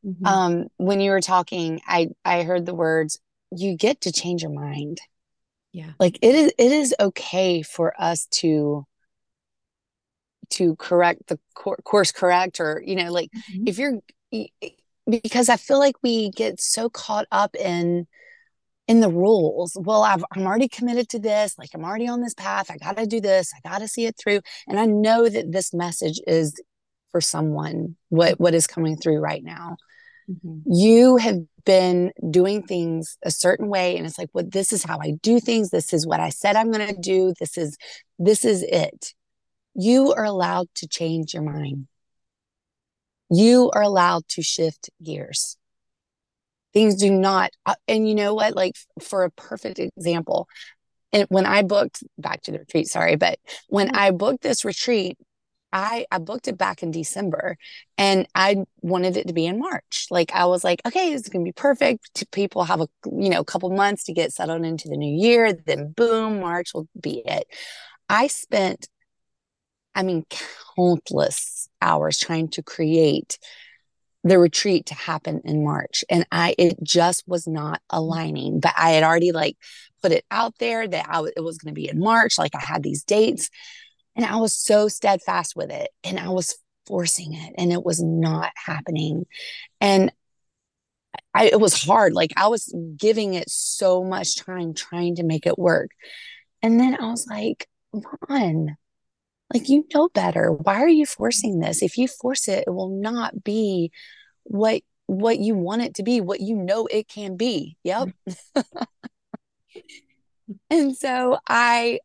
mm-hmm. 0.05 0.25
um 0.25 0.67
when 0.77 1.01
you 1.01 1.11
were 1.11 1.19
talking 1.19 1.81
i 1.85 2.07
i 2.23 2.43
heard 2.43 2.65
the 2.65 2.73
words 2.73 3.19
you 3.51 3.75
get 3.75 4.01
to 4.01 4.13
change 4.13 4.43
your 4.43 4.51
mind 4.51 4.99
yeah 5.75 5.91
like 5.99 6.17
it 6.21 6.33
is 6.33 6.53
it 6.57 6.71
is 6.71 6.95
okay 6.99 7.61
for 7.61 7.93
us 8.01 8.27
to 8.27 8.85
to 10.49 10.75
correct 10.77 11.27
the 11.27 11.37
cor- 11.53 11.77
course 11.83 12.11
correct 12.11 12.59
or 12.59 12.81
you 12.85 12.95
know 12.95 13.11
like 13.11 13.29
mm-hmm. 13.31 13.67
if 13.67 13.77
you're 13.77 13.99
because 15.05 15.49
i 15.49 15.57
feel 15.57 15.79
like 15.79 15.95
we 16.01 16.29
get 16.31 16.61
so 16.61 16.89
caught 16.89 17.27
up 17.31 17.55
in 17.55 18.07
in 18.87 18.99
the 18.99 19.09
rules. 19.09 19.75
Well, 19.79 20.03
I've, 20.03 20.23
I'm 20.31 20.45
already 20.45 20.67
committed 20.67 21.09
to 21.09 21.19
this. 21.19 21.57
Like 21.57 21.69
I'm 21.73 21.83
already 21.83 22.07
on 22.07 22.21
this 22.21 22.35
path. 22.35 22.69
I 22.69 22.77
got 22.77 22.97
to 22.97 23.07
do 23.07 23.19
this. 23.19 23.51
I 23.55 23.67
got 23.67 23.79
to 23.79 23.87
see 23.87 24.05
it 24.05 24.15
through. 24.15 24.41
And 24.67 24.79
I 24.79 24.85
know 24.85 25.27
that 25.27 25.51
this 25.51 25.73
message 25.73 26.21
is 26.27 26.53
for 27.11 27.19
someone. 27.19 27.95
What 28.09 28.39
what 28.39 28.53
is 28.53 28.67
coming 28.67 28.95
through 28.95 29.17
right 29.17 29.43
now? 29.43 29.77
Mm-hmm. 30.29 30.71
You 30.71 31.17
have 31.17 31.39
been 31.65 32.11
doing 32.29 32.63
things 32.63 33.17
a 33.23 33.31
certain 33.31 33.67
way, 33.67 33.97
and 33.97 34.05
it's 34.05 34.17
like, 34.17 34.29
well, 34.33 34.45
this 34.47 34.71
is 34.71 34.83
how 34.83 34.99
I 35.01 35.11
do 35.21 35.39
things. 35.39 35.69
This 35.69 35.93
is 35.93 36.05
what 36.05 36.19
I 36.19 36.29
said 36.29 36.55
I'm 36.55 36.71
going 36.71 36.87
to 36.87 36.99
do. 36.99 37.33
This 37.39 37.57
is 37.57 37.77
this 38.19 38.45
is 38.45 38.63
it. 38.63 39.13
You 39.73 40.13
are 40.13 40.23
allowed 40.23 40.67
to 40.75 40.87
change 40.87 41.33
your 41.33 41.43
mind. 41.43 41.87
You 43.29 43.71
are 43.73 43.81
allowed 43.81 44.27
to 44.29 44.41
shift 44.41 44.89
gears 45.03 45.57
things 46.75 46.95
do 46.95 47.09
not 47.09 47.51
uh, 47.65 47.73
and 47.87 48.07
you 48.07 48.13
know 48.13 48.35
what 48.35 48.53
like 48.53 48.75
for 49.01 49.23
a 49.23 49.31
perfect 49.31 49.79
example 49.79 50.47
and 51.11 51.25
when 51.29 51.45
i 51.45 51.63
booked 51.63 52.03
back 52.19 52.41
to 52.43 52.51
the 52.51 52.59
retreat 52.59 52.87
sorry 52.87 53.15
but 53.15 53.39
when 53.69 53.87
mm-hmm. 53.87 53.97
i 53.97 54.11
booked 54.11 54.43
this 54.43 54.63
retreat 54.63 55.17
I, 55.75 56.05
I 56.09 56.19
booked 56.19 56.47
it 56.47 56.57
back 56.57 56.83
in 56.83 56.91
December 56.91 57.57
and 57.97 58.25
I 58.33 58.63
wanted 58.81 59.17
it 59.17 59.27
to 59.27 59.33
be 59.33 59.45
in 59.45 59.59
March. 59.59 60.07
Like 60.09 60.31
I 60.33 60.45
was 60.45 60.63
like, 60.63 60.81
okay, 60.87 61.11
this 61.11 61.23
is 61.23 61.27
gonna 61.27 61.43
be 61.43 61.51
perfect. 61.51 62.23
People 62.31 62.63
have 62.63 62.79
a 62.79 62.87
you 63.05 63.29
know 63.29 63.43
couple 63.43 63.69
months 63.71 64.05
to 64.05 64.13
get 64.13 64.31
settled 64.31 64.63
into 64.63 64.87
the 64.87 64.95
new 64.95 65.21
year. 65.21 65.51
Then 65.51 65.91
boom, 65.91 66.39
March 66.39 66.73
will 66.73 66.87
be 66.99 67.21
it. 67.25 67.47
I 68.07 68.27
spent, 68.27 68.87
I 69.93 70.03
mean, 70.03 70.25
countless 70.77 71.67
hours 71.81 72.19
trying 72.19 72.47
to 72.51 72.63
create 72.63 73.37
the 74.23 74.39
retreat 74.39 74.85
to 74.87 74.95
happen 74.95 75.41
in 75.43 75.65
March. 75.65 76.05
And 76.09 76.25
I, 76.31 76.55
it 76.57 76.81
just 76.83 77.27
was 77.27 77.47
not 77.47 77.81
aligning, 77.89 78.61
but 78.61 78.73
I 78.77 78.91
had 78.91 79.03
already 79.03 79.33
like 79.33 79.57
put 80.01 80.13
it 80.13 80.23
out 80.31 80.53
there 80.57 80.87
that 80.87 81.05
I, 81.09 81.21
it 81.35 81.43
was 81.43 81.57
going 81.57 81.75
to 81.75 81.79
be 81.79 81.89
in 81.89 81.99
March. 81.99 82.37
Like 82.37 82.55
I 82.55 82.63
had 82.63 82.81
these 82.81 83.03
dates 83.03 83.49
and 84.15 84.25
I 84.25 84.37
was 84.37 84.53
so 84.53 84.87
steadfast 84.87 85.55
with 85.55 85.71
it 85.71 85.89
and 86.03 86.19
I 86.19 86.29
was 86.29 86.57
forcing 86.85 87.33
it 87.33 87.53
and 87.57 87.71
it 87.71 87.83
was 87.83 88.01
not 88.01 88.51
happening. 88.55 89.25
And 89.81 90.11
I, 91.33 91.47
it 91.47 91.59
was 91.59 91.83
hard. 91.83 92.13
Like 92.13 92.33
I 92.37 92.47
was 92.47 92.73
giving 92.97 93.33
it 93.33 93.49
so 93.49 94.03
much 94.03 94.37
time 94.37 94.73
trying 94.73 95.15
to 95.15 95.23
make 95.23 95.45
it 95.45 95.59
work. 95.59 95.91
And 96.61 96.79
then 96.79 96.95
I 96.99 97.09
was 97.09 97.27
like, 97.27 97.67
come 97.93 98.03
on, 98.29 98.77
like 99.53 99.69
you 99.69 99.85
know 99.93 100.09
better 100.09 100.51
why 100.51 100.81
are 100.81 100.89
you 100.89 101.05
forcing 101.05 101.59
this 101.59 101.83
if 101.83 101.97
you 101.97 102.07
force 102.07 102.47
it 102.47 102.63
it 102.67 102.71
will 102.71 102.89
not 102.89 103.43
be 103.43 103.91
what 104.43 104.81
what 105.07 105.39
you 105.39 105.55
want 105.55 105.81
it 105.81 105.95
to 105.95 106.03
be 106.03 106.21
what 106.21 106.39
you 106.39 106.55
know 106.55 106.87
it 106.87 107.07
can 107.07 107.37
be 107.37 107.77
yep 107.83 108.09
mm-hmm. 108.27 108.61
and 110.69 110.95
so 110.95 111.37
i 111.47 111.99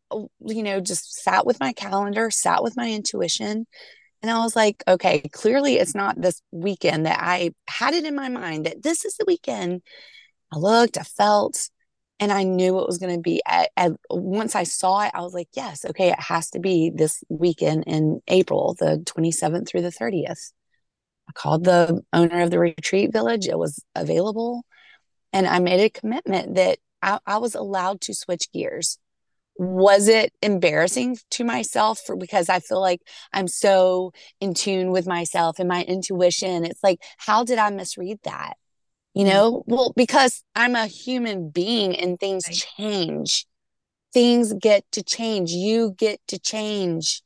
you 0.46 0.62
know 0.62 0.80
just 0.80 1.22
sat 1.22 1.46
with 1.46 1.60
my 1.60 1.72
calendar 1.72 2.30
sat 2.30 2.62
with 2.62 2.76
my 2.76 2.90
intuition 2.90 3.66
and 4.22 4.30
i 4.30 4.38
was 4.38 4.56
like 4.56 4.82
okay 4.88 5.20
clearly 5.32 5.76
it's 5.76 5.94
not 5.94 6.20
this 6.20 6.40
weekend 6.50 7.06
that 7.06 7.18
i 7.20 7.50
had 7.68 7.94
it 7.94 8.04
in 8.04 8.14
my 8.14 8.28
mind 8.28 8.66
that 8.66 8.82
this 8.82 9.04
is 9.04 9.14
the 9.16 9.24
weekend 9.26 9.82
i 10.52 10.58
looked 10.58 10.98
i 10.98 11.02
felt 11.02 11.70
and 12.20 12.30
I 12.30 12.42
knew 12.42 12.78
it 12.78 12.86
was 12.86 12.98
going 12.98 13.16
to 13.16 13.20
be. 13.20 13.40
At, 13.46 13.70
at, 13.76 13.92
once 14.10 14.54
I 14.54 14.64
saw 14.64 15.00
it, 15.00 15.10
I 15.14 15.22
was 15.22 15.32
like, 15.32 15.48
yes, 15.54 15.86
okay, 15.86 16.10
it 16.10 16.20
has 16.20 16.50
to 16.50 16.60
be 16.60 16.92
this 16.94 17.24
weekend 17.30 17.84
in 17.86 18.20
April, 18.28 18.76
the 18.78 19.02
27th 19.06 19.66
through 19.66 19.80
the 19.80 19.88
30th. 19.88 20.52
I 21.28 21.32
called 21.32 21.64
the 21.64 22.02
owner 22.12 22.42
of 22.42 22.50
the 22.50 22.58
retreat 22.58 23.10
village. 23.12 23.48
It 23.48 23.58
was 23.58 23.82
available. 23.94 24.64
And 25.32 25.46
I 25.46 25.60
made 25.60 25.80
a 25.80 25.88
commitment 25.88 26.56
that 26.56 26.78
I, 27.02 27.18
I 27.26 27.38
was 27.38 27.54
allowed 27.54 28.00
to 28.02 28.14
switch 28.14 28.50
gears. 28.52 28.98
Was 29.56 30.08
it 30.08 30.32
embarrassing 30.42 31.18
to 31.32 31.44
myself 31.44 32.00
for, 32.06 32.16
because 32.16 32.48
I 32.48 32.60
feel 32.60 32.80
like 32.80 33.02
I'm 33.32 33.48
so 33.48 34.12
in 34.40 34.54
tune 34.54 34.90
with 34.90 35.06
myself 35.06 35.58
and 35.58 35.68
my 35.68 35.84
intuition? 35.84 36.64
It's 36.64 36.82
like, 36.82 37.02
how 37.18 37.44
did 37.44 37.58
I 37.58 37.68
misread 37.70 38.20
that? 38.24 38.54
you 39.14 39.24
mm-hmm. 39.24 39.32
know 39.32 39.64
well 39.66 39.92
because 39.96 40.42
i'm 40.54 40.74
a 40.74 40.86
human 40.86 41.50
being 41.50 41.96
and 41.96 42.18
things 42.18 42.44
change 42.76 43.46
things 44.12 44.52
get 44.54 44.84
to 44.92 45.02
change 45.02 45.50
you 45.50 45.94
get 45.96 46.20
to 46.28 46.38
change 46.38 47.22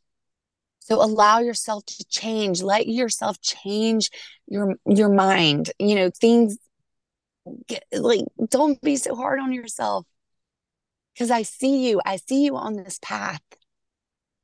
so 0.80 1.02
allow 1.02 1.38
yourself 1.38 1.84
to 1.86 2.04
change 2.08 2.62
let 2.62 2.86
yourself 2.86 3.40
change 3.40 4.10
your 4.46 4.74
your 4.86 5.08
mind 5.08 5.70
you 5.78 5.94
know 5.94 6.10
things 6.20 6.56
get, 7.66 7.84
like 7.92 8.24
don't 8.48 8.80
be 8.80 8.96
so 8.96 9.14
hard 9.14 9.40
on 9.40 9.52
yourself. 9.52 10.06
Because 11.14 11.30
i 11.30 11.42
see 11.42 11.88
you 11.88 12.00
i 12.04 12.16
see 12.16 12.44
you 12.44 12.56
on 12.56 12.74
this 12.74 12.98
path. 13.02 13.42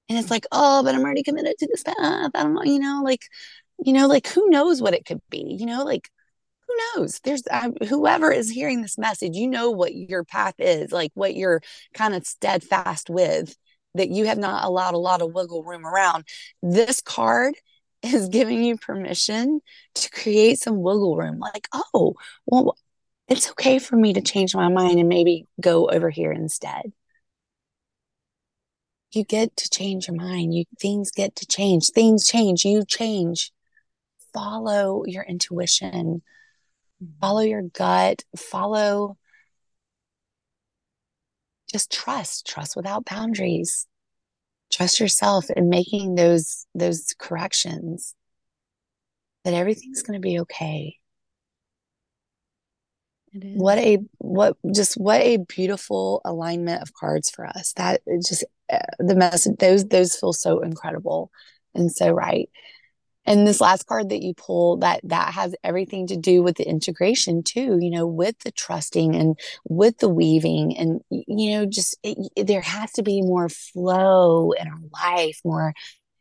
And 0.09 0.19
it's 0.19 0.31
like 0.31 0.47
oh 0.53 0.83
but 0.83 0.95
i'm 0.95 1.03
already 1.03 1.23
committed 1.23 1.55
to 1.59 1.67
this 1.67 1.83
path. 1.83 1.97
I 2.35 2.43
don't 2.43 2.55
know 2.55 2.65
you 2.65 2.79
know 2.79 3.03
like 3.05 3.23
you 3.85 3.93
know 3.93 4.07
like 4.07 4.27
who 4.29 4.49
knows 4.51 4.83
what 4.83 4.95
it 4.95 5.05
could 5.05 5.21
be 5.31 5.57
you 5.59 5.67
know 5.67 5.85
like 5.85 6.09
who 6.69 7.01
knows? 7.01 7.21
There's 7.25 7.43
whoever 7.89 8.31
is 8.31 8.51
hearing 8.51 8.83
this 8.83 8.99
message 8.99 9.37
you 9.37 9.49
know 9.49 9.71
what 9.71 9.95
your 9.95 10.25
path 10.25 10.55
is 10.59 10.93
like 10.93 11.11
what 11.15 11.35
you're 11.35 11.63
kind 11.95 12.15
of 12.15 12.27
steadfast 12.27 13.11
with 13.11 13.57
that 13.95 14.11
you 14.11 14.27
have 14.27 14.39
not 14.39 14.65
allowed 14.65 14.95
a 14.95 14.99
lot 14.99 15.23
of 15.23 15.33
wiggle 15.33 15.65
room 15.65 15.85
around. 15.85 16.25
This 16.63 17.01
card 17.01 17.55
is 18.03 18.29
giving 18.29 18.63
you 18.63 18.77
permission 18.77 19.61
to 19.95 20.11
create 20.11 20.59
some 20.59 20.81
wiggle 20.81 21.17
room 21.17 21.39
like 21.39 21.69
oh 21.73 22.15
well 22.47 22.77
it's 23.31 23.51
okay 23.53 23.79
for 23.79 23.97
me 23.97 24.13
to 24.13 24.21
change 24.21 24.55
my 24.55 24.69
mind 24.69 24.99
and 24.99 25.09
maybe 25.09 25.47
go 25.61 25.89
over 25.89 26.11
here 26.11 26.33
instead. 26.33 26.93
You 29.13 29.25
get 29.25 29.57
to 29.57 29.71
change 29.71 30.07
your 30.07 30.17
mind. 30.17 30.55
You 30.55 30.65
things 30.79 31.11
get 31.11 31.37
to 31.37 31.47
change. 31.47 31.89
Things 31.89 32.27
change. 32.27 32.65
You 32.65 32.85
change. 32.85 33.53
Follow 34.33 35.05
your 35.07 35.25
intuition. 35.25 36.23
Follow 37.21 37.41
your 37.41 37.63
gut, 37.63 38.25
follow 38.37 39.17
just 41.71 41.91
trust, 41.93 42.47
trust 42.47 42.77
without 42.77 43.05
boundaries. 43.05 43.87
Trust 44.73 45.01
yourself 45.01 45.51
in 45.51 45.69
making 45.69 46.15
those 46.15 46.67
those 46.75 47.15
corrections 47.19 48.15
that 49.45 49.55
everything's 49.55 50.03
going 50.03 50.21
to 50.21 50.23
be 50.23 50.41
okay. 50.41 51.00
What 53.33 53.79
a 53.79 53.99
what 54.19 54.57
just 54.75 54.95
what 54.95 55.21
a 55.21 55.39
beautiful 55.39 56.21
alignment 56.25 56.83
of 56.83 56.93
cards 56.95 57.31
for 57.31 57.47
us. 57.47 57.73
That 57.75 58.03
just 58.27 58.45
uh, 58.73 58.79
the 58.99 59.15
message 59.15 59.57
those 59.59 59.87
those 59.87 60.17
feel 60.17 60.33
so 60.33 60.61
incredible 60.61 61.31
and 61.75 61.91
so 61.91 62.11
right 62.11 62.49
and 63.27 63.47
this 63.47 63.61
last 63.61 63.87
card 63.87 64.09
that 64.11 64.23
you 64.23 64.35
pull 64.35 64.79
that 64.79 65.01
that 65.05 65.35
has 65.35 65.55
everything 65.63 66.07
to 66.07 66.17
do 66.17 66.43
with 66.43 66.57
the 66.57 66.69
integration 66.69 67.43
too 67.43 67.79
you 67.81 67.91
know 67.91 68.07
with 68.07 68.39
the 68.41 68.51
trusting 68.51 69.15
and 69.15 69.39
with 69.69 69.99
the 69.99 70.09
weaving 70.09 70.77
and 70.77 71.01
you 71.11 71.53
know 71.53 71.67
just 71.67 71.97
it, 72.03 72.47
there 72.47 72.61
has 72.61 72.91
to 72.93 73.03
be 73.03 73.23
more 73.23 73.49
flow 73.49 74.53
in 74.53 74.67
our 74.67 74.81
life 74.93 75.41
more 75.45 75.73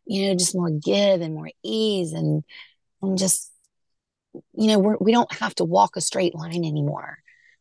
you 0.05 0.27
know 0.27 0.35
just 0.35 0.55
more 0.55 0.69
give 0.69 1.21
and 1.21 1.33
more 1.33 1.49
ease 1.63 2.13
and 2.13 2.43
and 3.01 3.17
just 3.17 3.51
you 4.53 4.67
know 4.67 4.79
we're, 4.79 4.97
we 4.99 5.11
don't 5.11 5.33
have 5.33 5.55
to 5.55 5.63
walk 5.63 5.95
a 5.95 6.01
straight 6.01 6.35
line 6.35 6.65
anymore 6.65 7.19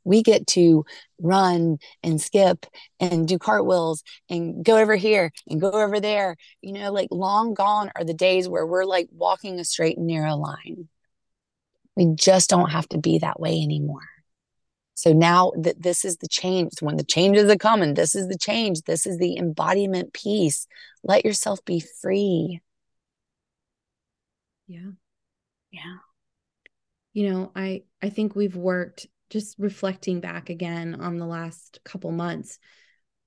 we 0.09 0.23
get 0.23 0.47
to 0.49 0.85
run 1.21 1.77
and 2.03 2.21
skip 2.21 2.67
and 2.99 3.29
do 3.29 3.39
cartwheels 3.39 4.03
and 4.31 4.65
go 4.65 4.79
over 4.79 4.97
here 4.97 5.31
and 5.47 5.61
go 5.61 5.71
over 5.71 6.01
there. 6.01 6.37
You 6.63 6.73
know, 6.73 6.91
like 6.91 7.09
long 7.11 7.53
gone 7.53 7.93
are 7.95 8.05
the 8.05 8.15
days 8.15 8.49
where 8.49 8.67
we're 8.67 8.85
like 8.85 9.09
walking 9.13 9.61
a 9.61 9.65
straight 9.65 9.99
and 9.99 10.07
narrow 10.07 10.35
line. 10.35 10.89
We 11.95 12.15
just 12.15 12.49
don't 12.49 12.71
have 12.71 12.89
to 12.91 12.99
be 12.99 13.19
that 13.19 13.39
way 13.39 13.61
anymore. 13.61 14.09
So 14.95 15.13
now 15.13 15.53
that 15.61 15.83
this 15.83 16.05
is 16.05 16.17
the 16.17 16.29
change, 16.29 16.73
when 16.81 16.97
the 16.97 17.05
changes 17.05 17.51
are 17.51 17.57
coming, 17.57 17.95
this 17.95 18.17
is 18.17 18.29
the 18.29 18.39
change. 18.39 18.83
This 18.83 19.07
is 19.07 19.19
the 19.19 19.37
embodiment 19.37 20.13
piece. 20.13 20.67
Let 21.05 21.25
yourself 21.25 21.65
be 21.65 21.81
free. 22.01 22.61
Yeah. 24.67 24.91
Yeah. 25.71 25.99
You 27.19 27.33
know, 27.33 27.51
I 27.57 27.83
I 28.01 28.11
think 28.11 28.37
we've 28.37 28.55
worked 28.55 29.09
just 29.29 29.59
reflecting 29.59 30.21
back 30.21 30.51
again 30.51 31.01
on 31.01 31.17
the 31.19 31.27
last 31.27 31.81
couple 31.85 32.13
months, 32.13 32.61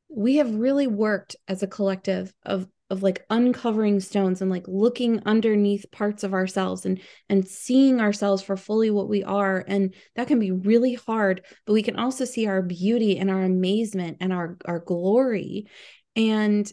we 0.08 0.38
have 0.38 0.56
really 0.56 0.88
worked 0.88 1.36
as 1.50 1.62
a 1.62 1.68
collective 1.68 2.34
of 2.46 2.70
of 2.90 3.04
like 3.04 3.26
uncovering 3.30 4.00
stones 4.00 4.42
and 4.42 4.50
like 4.50 4.66
looking 4.70 5.22
underneath 5.26 5.92
parts 5.92 6.24
of 6.24 6.34
ourselves 6.34 6.86
and 6.86 7.02
and 7.28 7.46
seeing 7.46 8.00
ourselves 8.00 8.42
for 8.42 8.56
fully 8.56 8.92
what 8.92 9.10
we 9.10 9.26
are. 9.26 9.66
And 9.68 9.94
that 10.16 10.30
can 10.30 10.40
be 10.40 10.52
really 10.52 10.94
hard 10.94 11.42
but 11.66 11.74
we 11.74 11.84
can 11.84 11.98
also 11.98 12.24
see 12.24 12.48
our 12.48 12.62
beauty 12.62 13.18
and 13.18 13.30
our 13.30 13.44
amazement 13.44 14.20
and 14.22 14.32
our 14.32 14.58
our 14.64 14.80
glory. 14.80 15.68
And 16.16 16.72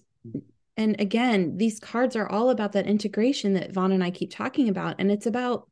and 0.77 1.01
again 1.01 1.57
these 1.57 1.81
cards 1.81 2.15
are 2.15 2.29
all 2.29 2.51
about 2.51 2.75
that 2.75 2.87
integration 2.87 3.55
that 3.55 3.73
Vaughn 3.73 3.91
and 3.91 4.05
I 4.05 4.13
keep 4.13 4.31
talking 4.31 4.69
about. 4.69 5.01
And 5.01 5.11
it's 5.11 5.27
about 5.27 5.69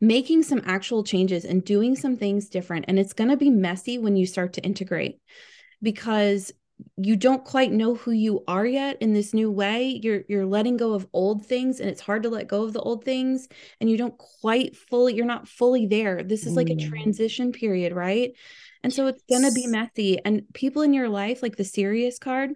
making 0.00 0.42
some 0.42 0.62
actual 0.64 1.04
changes 1.04 1.44
and 1.44 1.64
doing 1.64 1.96
some 1.96 2.16
things 2.16 2.48
different. 2.48 2.86
And 2.88 2.98
it's 2.98 3.12
going 3.12 3.30
to 3.30 3.36
be 3.36 3.50
messy 3.50 3.98
when 3.98 4.16
you 4.16 4.26
start 4.26 4.54
to 4.54 4.62
integrate 4.62 5.20
because 5.80 6.52
you 6.96 7.16
don't 7.16 7.44
quite 7.44 7.72
know 7.72 7.94
who 7.94 8.10
you 8.10 8.42
are 8.48 8.66
yet 8.66 9.00
in 9.00 9.12
this 9.12 9.32
new 9.34 9.50
way. 9.50 10.00
You're 10.02 10.22
you're 10.28 10.46
letting 10.46 10.76
go 10.76 10.94
of 10.94 11.06
old 11.12 11.46
things 11.46 11.80
and 11.80 11.88
it's 11.88 12.00
hard 12.00 12.24
to 12.24 12.28
let 12.28 12.48
go 12.48 12.64
of 12.64 12.72
the 12.72 12.80
old 12.80 13.04
things 13.04 13.48
and 13.80 13.88
you 13.88 13.96
don't 13.96 14.16
quite 14.18 14.76
fully 14.76 15.14
you're 15.14 15.26
not 15.26 15.48
fully 15.48 15.86
there. 15.86 16.22
This 16.22 16.46
is 16.46 16.56
like 16.56 16.70
a 16.70 16.74
mm. 16.74 16.88
transition 16.88 17.52
period 17.52 17.92
right? 17.92 18.32
And 18.82 18.92
so 18.92 19.06
it's 19.06 19.22
going 19.28 19.42
to 19.42 19.52
be 19.52 19.66
messy. 19.66 20.18
And 20.24 20.42
people 20.54 20.82
in 20.82 20.92
your 20.92 21.08
life 21.08 21.42
like 21.42 21.56
the 21.56 21.64
Sirius 21.64 22.18
card 22.18 22.50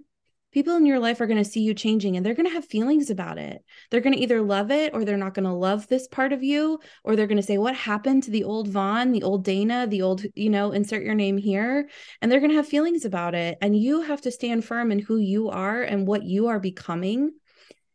people 0.56 0.74
in 0.74 0.86
your 0.86 0.98
life 0.98 1.20
are 1.20 1.26
going 1.26 1.36
to 1.36 1.44
see 1.44 1.60
you 1.60 1.74
changing 1.74 2.16
and 2.16 2.24
they're 2.24 2.32
going 2.32 2.48
to 2.48 2.54
have 2.54 2.64
feelings 2.64 3.10
about 3.10 3.36
it. 3.36 3.62
They're 3.90 4.00
going 4.00 4.14
to 4.14 4.22
either 4.22 4.40
love 4.40 4.70
it 4.70 4.94
or 4.94 5.04
they're 5.04 5.18
not 5.18 5.34
going 5.34 5.44
to 5.44 5.52
love 5.52 5.86
this 5.86 6.08
part 6.08 6.32
of 6.32 6.42
you, 6.42 6.78
or 7.04 7.14
they're 7.14 7.26
going 7.26 7.36
to 7.36 7.42
say, 7.42 7.58
What 7.58 7.74
happened 7.74 8.22
to 8.22 8.30
the 8.30 8.44
old 8.44 8.68
Vaughn, 8.68 9.12
the 9.12 9.22
old 9.22 9.44
Dana, 9.44 9.86
the 9.86 10.00
old, 10.00 10.24
you 10.34 10.48
know, 10.48 10.72
insert 10.72 11.02
your 11.02 11.14
name 11.14 11.36
here? 11.36 11.90
And 12.22 12.32
they're 12.32 12.40
going 12.40 12.52
to 12.52 12.56
have 12.56 12.66
feelings 12.66 13.04
about 13.04 13.34
it. 13.34 13.58
And 13.60 13.76
you 13.76 14.00
have 14.00 14.22
to 14.22 14.30
stand 14.30 14.64
firm 14.64 14.90
in 14.90 14.98
who 14.98 15.18
you 15.18 15.50
are 15.50 15.82
and 15.82 16.06
what 16.06 16.22
you 16.22 16.46
are 16.46 16.58
becoming. 16.58 17.32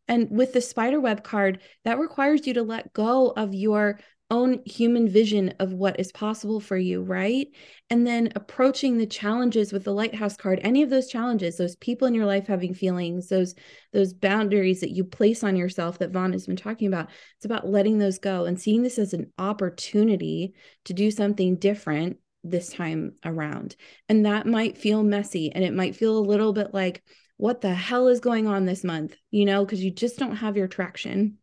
And 0.06 0.28
with 0.30 0.52
the 0.52 0.60
spider 0.60 1.00
web 1.00 1.24
card, 1.24 1.62
that 1.84 1.98
requires 1.98 2.46
you 2.46 2.54
to 2.54 2.62
let 2.62 2.92
go 2.92 3.30
of 3.30 3.54
your 3.54 3.98
own 4.32 4.62
human 4.64 5.06
vision 5.06 5.52
of 5.60 5.74
what 5.74 6.00
is 6.00 6.10
possible 6.10 6.58
for 6.58 6.78
you, 6.78 7.02
right? 7.02 7.46
And 7.90 8.06
then 8.06 8.32
approaching 8.34 8.96
the 8.96 9.06
challenges 9.06 9.74
with 9.74 9.84
the 9.84 9.92
lighthouse 9.92 10.38
card, 10.38 10.58
any 10.62 10.82
of 10.82 10.88
those 10.88 11.08
challenges, 11.08 11.58
those 11.58 11.76
people 11.76 12.08
in 12.08 12.14
your 12.14 12.24
life 12.24 12.46
having 12.46 12.72
feelings, 12.72 13.28
those 13.28 13.54
those 13.92 14.14
boundaries 14.14 14.80
that 14.80 14.90
you 14.90 15.04
place 15.04 15.44
on 15.44 15.54
yourself 15.54 15.98
that 15.98 16.12
Vaughn 16.12 16.32
has 16.32 16.46
been 16.46 16.56
talking 16.56 16.88
about. 16.88 17.10
It's 17.36 17.44
about 17.44 17.68
letting 17.68 17.98
those 17.98 18.18
go 18.18 18.46
and 18.46 18.58
seeing 18.58 18.82
this 18.82 18.98
as 18.98 19.12
an 19.12 19.30
opportunity 19.36 20.54
to 20.86 20.94
do 20.94 21.10
something 21.10 21.56
different 21.56 22.16
this 22.42 22.72
time 22.72 23.14
around. 23.26 23.76
And 24.08 24.24
that 24.24 24.46
might 24.46 24.78
feel 24.78 25.02
messy 25.02 25.52
and 25.52 25.62
it 25.62 25.74
might 25.74 25.94
feel 25.94 26.16
a 26.16 26.20
little 26.20 26.54
bit 26.54 26.72
like 26.72 27.02
what 27.36 27.60
the 27.60 27.74
hell 27.74 28.08
is 28.08 28.20
going 28.20 28.46
on 28.46 28.64
this 28.64 28.82
month, 28.82 29.14
you 29.30 29.44
know, 29.44 29.62
because 29.62 29.84
you 29.84 29.90
just 29.90 30.18
don't 30.18 30.36
have 30.36 30.56
your 30.56 30.68
traction. 30.68 31.36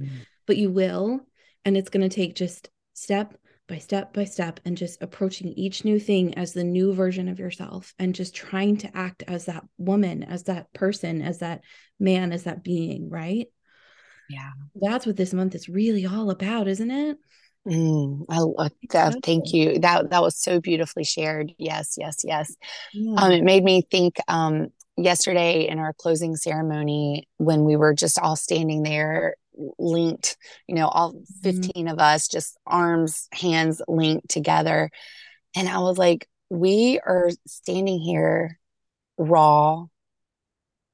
Mm. 0.00 0.08
But 0.46 0.56
you 0.56 0.70
will 0.70 1.20
and 1.68 1.76
it's 1.76 1.90
going 1.90 2.08
to 2.08 2.14
take 2.14 2.34
just 2.34 2.70
step 2.94 3.34
by 3.68 3.76
step 3.76 4.14
by 4.14 4.24
step 4.24 4.58
and 4.64 4.74
just 4.74 5.02
approaching 5.02 5.48
each 5.48 5.84
new 5.84 6.00
thing 6.00 6.32
as 6.38 6.54
the 6.54 6.64
new 6.64 6.94
version 6.94 7.28
of 7.28 7.38
yourself 7.38 7.92
and 7.98 8.14
just 8.14 8.34
trying 8.34 8.78
to 8.78 8.96
act 8.96 9.22
as 9.28 9.44
that 9.44 9.62
woman, 9.76 10.22
as 10.22 10.44
that 10.44 10.72
person, 10.72 11.20
as 11.20 11.40
that 11.40 11.60
man, 12.00 12.32
as 12.32 12.44
that 12.44 12.64
being, 12.64 13.10
right? 13.10 13.48
Yeah. 14.30 14.48
That's 14.76 15.04
what 15.04 15.18
this 15.18 15.34
month 15.34 15.54
is 15.54 15.68
really 15.68 16.06
all 16.06 16.30
about, 16.30 16.68
isn't 16.68 16.90
it? 16.90 17.18
Mm, 17.66 18.24
I, 18.30 18.38
uh, 18.38 18.68
that, 18.92 19.16
thank 19.22 19.52
you. 19.52 19.78
That 19.80 20.08
that 20.08 20.22
was 20.22 20.40
so 20.40 20.60
beautifully 20.62 21.04
shared. 21.04 21.52
Yes, 21.58 21.96
yes, 21.98 22.22
yes. 22.24 22.56
Yeah. 22.94 23.20
Um, 23.20 23.32
it 23.32 23.44
made 23.44 23.62
me 23.62 23.82
think 23.82 24.16
um, 24.26 24.68
yesterday 24.96 25.68
in 25.68 25.78
our 25.78 25.92
closing 25.92 26.34
ceremony 26.34 27.28
when 27.36 27.64
we 27.64 27.76
were 27.76 27.92
just 27.92 28.18
all 28.18 28.36
standing 28.36 28.84
there 28.84 29.34
linked, 29.78 30.36
you 30.66 30.74
know, 30.74 30.88
all 30.88 31.14
mm-hmm. 31.14 31.42
15 31.42 31.72
mm-hmm. 31.72 31.88
of 31.88 31.98
us, 31.98 32.28
just 32.28 32.58
arms, 32.66 33.28
hands 33.32 33.82
linked 33.88 34.28
together. 34.28 34.90
And 35.56 35.68
I 35.68 35.78
was 35.78 35.98
like, 35.98 36.28
we 36.50 37.00
are 37.04 37.30
standing 37.46 37.98
here 37.98 38.58
raw, 39.16 39.86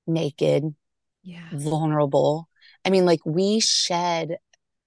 naked, 0.06 0.74
yeah. 1.22 1.48
vulnerable. 1.52 2.48
I 2.84 2.90
mean, 2.90 3.04
like 3.04 3.20
we 3.24 3.60
shed 3.60 4.36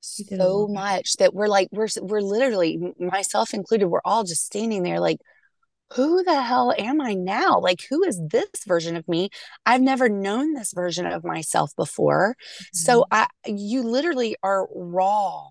so 0.02 0.68
much 0.68 1.14
that 1.18 1.34
we're 1.34 1.48
like, 1.48 1.70
we're, 1.72 1.88
we're 2.02 2.22
literally, 2.22 2.94
myself 3.00 3.54
included, 3.54 3.88
we're 3.88 4.02
all 4.06 4.24
just 4.24 4.46
standing 4.46 4.84
there 4.84 5.00
like, 5.00 5.18
who 5.94 6.24
the 6.24 6.42
hell 6.42 6.74
am 6.78 7.00
I 7.00 7.14
now? 7.14 7.60
Like, 7.60 7.82
who 7.90 8.04
is 8.04 8.20
this 8.30 8.50
version 8.66 8.96
of 8.96 9.08
me? 9.08 9.30
I've 9.66 9.82
never 9.82 10.10
known 10.10 10.54
this 10.54 10.74
version 10.74 11.06
of 11.06 11.24
myself 11.24 11.76
before. 11.76 12.36
Mm-hmm. 12.36 12.78
So 12.78 13.06
I 13.12 13.28
you 13.46 13.84
literally 13.84 14.36
are 14.44 14.68
raw, 14.74 15.48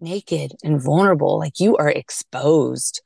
naked, 0.00 0.52
and 0.62 0.80
vulnerable. 0.80 1.38
Like 1.38 1.58
you 1.58 1.76
are 1.76 1.90
exposed. 1.90 3.02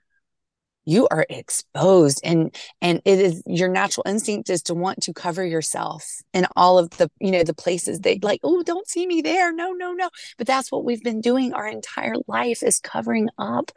You 0.86 1.08
are 1.10 1.24
exposed 1.30 2.20
and 2.22 2.54
and 2.82 3.00
it 3.06 3.18
is 3.18 3.42
your 3.46 3.70
natural 3.70 4.04
instinct 4.06 4.50
is 4.50 4.62
to 4.64 4.74
want 4.74 5.02
to 5.04 5.14
cover 5.14 5.42
yourself 5.42 6.04
in 6.34 6.46
all 6.56 6.78
of 6.78 6.90
the, 6.90 7.10
you 7.18 7.30
know, 7.30 7.42
the 7.42 7.54
places 7.54 8.00
that 8.00 8.22
like, 8.22 8.40
oh, 8.44 8.62
don't 8.62 8.86
see 8.86 9.06
me 9.06 9.22
there. 9.22 9.50
No, 9.50 9.72
no, 9.72 9.94
no. 9.94 10.10
But 10.36 10.46
that's 10.46 10.70
what 10.70 10.84
we've 10.84 11.02
been 11.02 11.22
doing 11.22 11.54
our 11.54 11.66
entire 11.66 12.16
life 12.28 12.62
is 12.62 12.80
covering 12.80 13.30
up 13.38 13.70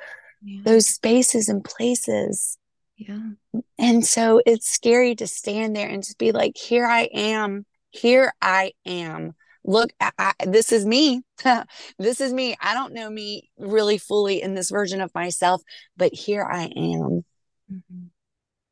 yeah. 0.44 0.64
those 0.66 0.88
spaces 0.88 1.48
and 1.48 1.64
places 1.64 2.58
yeah. 2.98 3.30
And 3.78 4.06
so 4.06 4.42
it's 4.46 4.70
scary 4.70 5.16
to 5.16 5.28
stand 5.28 5.76
there 5.76 5.88
and 5.88 6.04
just 6.04 6.18
be 6.18 6.32
like, 6.32 6.58
here 6.58 6.86
I 6.86 7.04
am. 7.14 7.66
Here 7.92 8.34
I 8.42 8.74
am. 8.86 9.36
Look, 9.64 9.92
I, 10.00 10.12
I, 10.18 10.34
this 10.46 10.72
is 10.72 10.86
me. 10.86 11.22
this 12.00 12.22
is 12.22 12.34
me. 12.34 12.56
I 12.60 12.74
don't 12.74 12.94
know 12.94 13.10
me 13.10 13.52
really 13.58 14.00
fully 14.00 14.42
in 14.42 14.56
this 14.56 14.72
version 14.72 15.00
of 15.00 15.14
myself, 15.14 15.62
but 15.96 16.14
here 16.14 16.44
I 16.44 16.64
am. 16.64 17.24
Mm-hmm. 17.72 18.06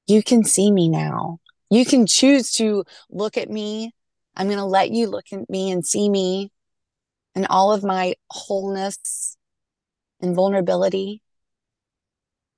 You 0.08 0.24
can 0.24 0.44
see 0.44 0.72
me 0.72 0.90
now. 0.90 1.40
You 1.70 1.86
can 1.86 2.08
choose 2.08 2.52
to 2.54 2.84
look 3.10 3.38
at 3.38 3.50
me. 3.50 3.94
I'm 4.36 4.48
going 4.48 4.58
to 4.58 4.66
let 4.66 4.92
you 4.92 5.08
look 5.08 5.26
at 5.32 5.50
me 5.50 5.72
and 5.72 5.86
see 5.86 6.10
me 6.10 6.52
and 7.36 7.46
all 7.48 7.74
of 7.74 7.84
my 7.84 8.16
wholeness 8.30 9.38
and 10.22 10.36
vulnerability. 10.36 11.22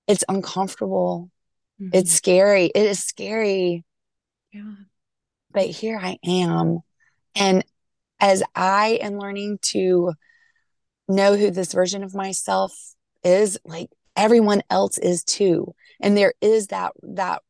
It's 0.08 0.24
uncomfortable 0.30 1.30
Mm-hmm. 1.82 1.90
It's 1.94 2.12
scary. 2.12 2.66
It 2.66 2.86
is 2.86 3.04
scary. 3.04 3.84
Yeah. 4.52 4.74
But 5.52 5.68
here 5.68 6.00
I 6.02 6.18
am. 6.26 6.80
And 7.36 7.64
as 8.20 8.44
I 8.56 9.00
am 9.02 9.18
learning 9.18 9.60
to 9.74 10.14
know 11.08 11.36
who 11.36 11.52
this 11.52 11.74
version 11.74 12.04
of 12.04 12.16
myself 12.16 12.74
is, 13.24 13.60
like 13.64 13.90
everyone 14.16 14.62
else 14.70 14.98
is 14.98 15.24
too. 15.24 15.74
And 16.02 16.18
there 16.18 16.34
is 16.42 16.68
that, 16.68 16.94
that, 17.04 17.42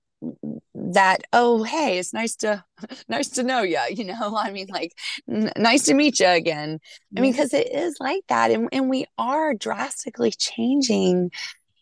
that 0.74 1.22
oh 1.32 1.62
hey 1.62 2.00
it's 2.00 2.12
nice 2.12 2.36
to 2.36 2.64
nice 3.08 3.30
to 3.30 3.44
know 3.44 3.62
you 3.62 3.80
you 3.92 4.04
know 4.04 4.36
i 4.38 4.52
mean 4.52 4.68
like 4.68 4.92
n- 5.30 5.52
nice 5.56 5.86
to 5.86 5.94
meet 5.94 6.20
you 6.20 6.28
again 6.28 6.80
i 7.16 7.22
mean 7.22 7.32
because 7.32 7.54
it 7.54 7.72
is 7.72 7.96
like 8.00 8.24
that 8.28 8.50
and, 8.50 8.68
and 8.72 8.90
we 8.90 9.06
are 9.20 9.54
drastically 9.54 10.32
changing 10.32 11.30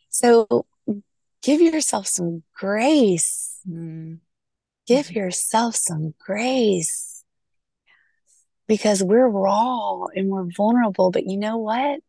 so 0.09 0.65
give 1.45 1.61
yourself 1.61 2.07
some 2.07 2.43
grace. 2.55 3.59
Mm. 3.69 4.19
Give 4.87 5.05
mm-hmm. 5.05 5.17
yourself 5.17 5.75
some 5.75 6.13
grace 6.19 7.23
because 8.67 9.03
we're 9.03 9.27
raw 9.27 10.05
and 10.15 10.29
we're 10.29 10.47
vulnerable. 10.55 11.11
But 11.11 11.27
you 11.27 11.37
know 11.37 11.57
what? 11.57 11.99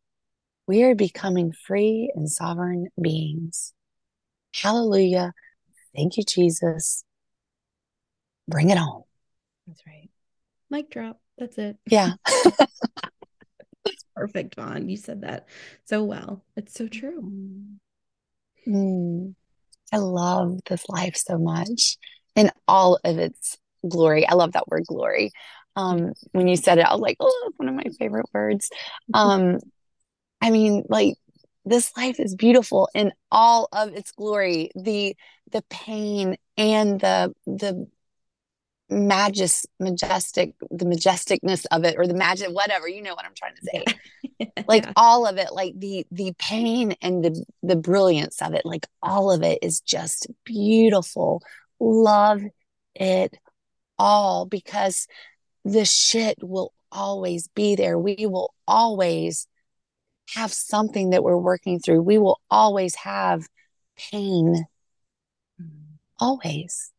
We 0.66 0.82
are 0.82 0.94
becoming 0.94 1.52
free 1.52 2.10
and 2.14 2.30
sovereign 2.30 2.88
beings. 3.00 3.72
Hallelujah. 4.54 5.32
Thank 5.94 6.16
you, 6.16 6.24
Jesus. 6.24 7.04
Bring 8.48 8.70
it 8.70 8.78
on. 8.78 9.02
That's 9.66 9.82
right. 9.86 10.08
Mic 10.70 10.90
drop. 10.90 11.20
That's 11.38 11.58
it. 11.58 11.76
Yeah. 11.86 12.12
That's 13.84 14.04
perfect, 14.14 14.56
Vaughn. 14.56 14.88
You 14.88 14.96
said 14.96 15.22
that 15.22 15.46
so 15.84 16.02
well. 16.02 16.42
It's 16.56 16.74
so 16.74 16.88
true. 16.88 17.32
Mm. 18.66 19.34
I 19.92 19.98
love 19.98 20.58
this 20.68 20.88
life 20.88 21.16
so 21.16 21.38
much 21.38 21.96
in 22.34 22.50
all 22.66 22.98
of 23.04 23.18
its 23.18 23.56
glory. 23.88 24.26
I 24.26 24.34
love 24.34 24.52
that 24.52 24.68
word 24.68 24.84
glory. 24.86 25.30
Um, 25.76 26.12
when 26.32 26.48
you 26.48 26.56
said 26.56 26.78
it, 26.78 26.86
I 26.86 26.92
was 26.92 27.00
like, 27.00 27.16
oh, 27.20 27.50
one 27.56 27.68
of 27.68 27.74
my 27.74 27.84
favorite 27.98 28.26
words. 28.32 28.68
Um, 29.14 29.58
I 30.40 30.50
mean, 30.50 30.84
like 30.88 31.14
this 31.64 31.96
life 31.96 32.20
is 32.20 32.34
beautiful 32.34 32.88
in 32.94 33.12
all 33.30 33.68
of 33.72 33.94
its 33.94 34.12
glory. 34.12 34.70
The 34.74 35.16
the 35.52 35.62
pain 35.70 36.36
and 36.56 37.00
the 37.00 37.34
the 37.46 37.88
majest 38.90 39.66
majestic 39.80 40.54
the 40.70 40.84
majesticness 40.84 41.66
of 41.72 41.84
it 41.84 41.96
or 41.98 42.06
the 42.06 42.14
magic 42.14 42.48
whatever 42.50 42.86
you 42.86 43.02
know 43.02 43.14
what 43.14 43.24
i'm 43.24 43.34
trying 43.34 43.54
to 43.54 43.62
say. 43.62 43.84
Yeah. 44.38 44.48
like 44.68 44.86
all 44.96 45.26
of 45.26 45.38
it 45.38 45.52
like 45.52 45.78
the 45.78 46.06
the 46.10 46.34
pain 46.38 46.94
and 47.00 47.24
the 47.24 47.42
the 47.62 47.76
brilliance 47.76 48.42
of 48.42 48.52
it 48.52 48.66
like 48.66 48.86
all 49.02 49.32
of 49.32 49.42
it 49.42 49.60
is 49.62 49.80
just 49.80 50.26
beautiful. 50.44 51.42
Love 51.80 52.42
it 52.94 53.34
all 53.98 54.44
because 54.44 55.06
the 55.64 55.86
shit 55.86 56.36
will 56.42 56.74
always 56.92 57.48
be 57.48 57.76
there. 57.76 57.98
We 57.98 58.26
will 58.26 58.52
always 58.68 59.46
have 60.34 60.52
something 60.52 61.10
that 61.10 61.22
we're 61.22 61.38
working 61.38 61.78
through. 61.80 62.02
We 62.02 62.18
will 62.18 62.40
always 62.50 62.94
have 62.96 63.46
pain. 63.96 64.66
Mm-hmm. 65.58 65.94
always 66.20 66.92